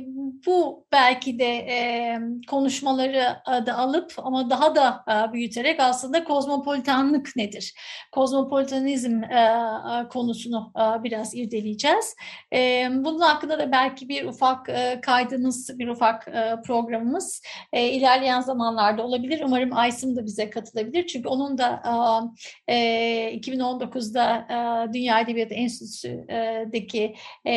bu 0.46 0.86
belki 0.92 1.40
de 1.40 1.46
e, 1.46 2.20
konuşmaları 2.50 3.42
da 3.66 3.78
alıp 3.78 4.14
ama 4.18 4.50
daha 4.50 4.76
da 4.76 5.04
e, 5.08 5.34
büyüterek 5.34 5.80
aslında 5.80 6.24
kozmopolitanlık 6.24 7.36
nedir? 7.36 7.74
Kozmopolitanizm 8.12 9.24
e, 9.24 9.64
konusunu 10.10 10.74
e, 10.76 11.04
biraz 11.04 11.36
irdeleyeceğiz. 11.36 12.16
E, 12.54 12.88
bunun 12.92 13.20
hakkında 13.20 13.60
da 13.60 13.72
belki 13.72 14.10
bir 14.10 14.26
ufak 14.26 14.70
e, 14.70 15.02
kaydımız, 15.02 15.80
bir 15.80 15.88
ufak 15.88 16.28
e, 16.28 16.56
programımız 16.66 17.42
e, 17.74 17.90
ilerleyen 17.90 18.42
zamanlarda 18.42 19.04
olabilir. 19.04 19.42
Umarım 19.46 19.78
Aysim 19.78 20.16
da 20.16 20.26
bize 20.26 20.50
katılabilir. 20.50 21.08
Çünkü 21.08 21.28
onun 21.28 21.58
da 21.58 21.82
e, 22.70 23.40
2019'da 23.40 24.48
e, 24.50 24.94
Dünya 24.94 25.20
Edebiyatı 25.20 25.54
Enstitüsü'deki 25.54 27.16
e, 27.46 27.54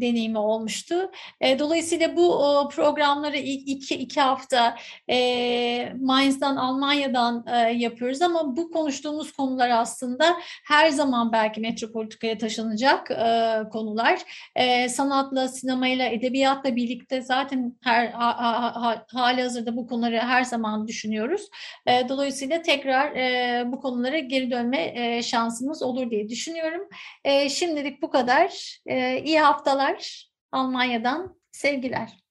deneyimi 0.00 0.38
olmuştu. 0.38 1.10
E, 1.40 1.58
dolayısıyla 1.58 2.16
bu 2.16 2.34
o, 2.34 2.68
programları 2.68 3.36
ilk 3.36 3.68
iki, 3.68 3.94
iki 3.94 4.20
hafta 4.20 4.76
e, 5.10 5.92
Mainz'dan, 6.00 6.56
Almanya'dan 6.56 7.44
e, 7.52 7.56
yapıyoruz 7.56 8.22
ama 8.22 8.56
bu 8.56 8.70
konuştuğumuz 8.70 9.32
konular 9.32 9.70
aslında 9.70 10.36
her 10.64 10.90
zaman 10.90 11.32
belki 11.32 11.60
metropolitikaya 11.60 12.38
taşınacak 12.38 13.10
e, 13.10 13.62
konular. 13.72 14.18
E, 14.56 14.88
sanatla, 14.88 15.48
sinemayla, 15.48 16.06
edebiyatla 16.06 16.76
birlikte 16.76 17.22
zaten 17.22 17.76
her 17.82 18.06
ha, 18.06 18.36
ha, 18.38 18.82
ha, 18.82 19.06
hali 19.12 19.42
hazırda 19.42 19.76
bu 19.76 19.86
konuları 19.86 20.18
her 20.18 20.44
zaman 20.44 20.88
düşünüyoruz. 20.88 21.48
E, 21.86 22.08
dolayısıyla 22.08 22.62
tekrar 22.62 23.16
e, 23.16 23.64
bu 23.72 23.80
konulara 23.80 24.18
geri 24.18 24.51
dönme 24.52 24.92
e, 24.94 25.22
şansımız 25.22 25.82
olur 25.82 26.10
diye 26.10 26.28
düşünüyorum. 26.28 26.88
E, 27.24 27.48
şimdilik 27.48 28.02
bu 28.02 28.10
kadar. 28.10 28.78
E, 28.86 29.22
iyi 29.22 29.40
haftalar 29.40 30.28
Almanya'dan 30.52 31.40
sevgiler. 31.52 32.21